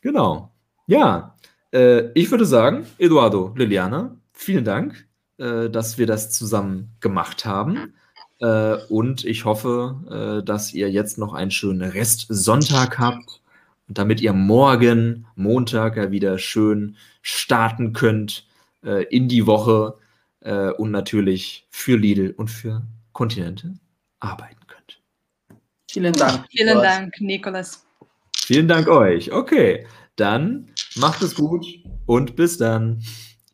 Genau. 0.00 0.50
Ja, 0.86 1.36
äh, 1.72 2.10
ich 2.14 2.30
würde 2.30 2.46
sagen, 2.46 2.86
Eduardo, 2.98 3.52
Liliana, 3.56 4.16
vielen 4.32 4.64
Dank, 4.64 5.06
äh, 5.38 5.68
dass 5.68 5.98
wir 5.98 6.06
das 6.06 6.30
zusammen 6.30 6.90
gemacht 7.00 7.44
haben. 7.44 7.94
Äh, 8.40 8.76
und 8.88 9.24
ich 9.24 9.44
hoffe, 9.44 10.40
äh, 10.40 10.44
dass 10.44 10.72
ihr 10.72 10.90
jetzt 10.90 11.18
noch 11.18 11.34
einen 11.34 11.50
schönen 11.50 11.82
Restsonntag 11.82 12.98
habt 12.98 13.28
und 13.28 13.43
damit 13.86 14.20
ihr 14.20 14.32
morgen, 14.32 15.26
Montag, 15.34 15.96
ja 15.96 16.10
wieder 16.10 16.38
schön 16.38 16.96
starten 17.22 17.92
könnt 17.92 18.46
äh, 18.84 19.04
in 19.04 19.28
die 19.28 19.46
Woche 19.46 19.98
äh, 20.40 20.70
und 20.70 20.90
natürlich 20.90 21.66
für 21.70 21.96
Lidl 21.96 22.34
und 22.36 22.48
für 22.48 22.82
Kontinente 23.12 23.74
arbeiten 24.20 24.66
könnt. 24.66 25.00
Vielen 25.90 26.12
Dank. 26.12 26.46
Vielen 26.50 26.78
Dank, 26.78 27.20
Nikolas. 27.20 27.86
Vielen 28.36 28.68
Dank 28.68 28.88
euch. 28.88 29.32
Okay, 29.32 29.86
dann 30.16 30.70
macht 30.96 31.22
es 31.22 31.34
gut 31.34 31.66
und 32.06 32.36
bis 32.36 32.58
dann. 32.58 33.02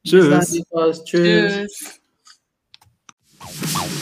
Bis 0.02 0.28
dann, 0.28 0.40
Tschüss. 0.40 1.04
Tschüss. 1.04 1.04
Tschüss. 1.04 2.00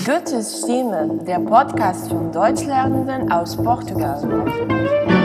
Goethes 0.05 0.63
Stimme, 0.63 1.23
der 1.27 1.41
Podcast 1.41 2.09
von 2.09 2.33
Deutschlernenden 2.33 3.31
aus 3.31 3.57
Portugal. 3.57 5.18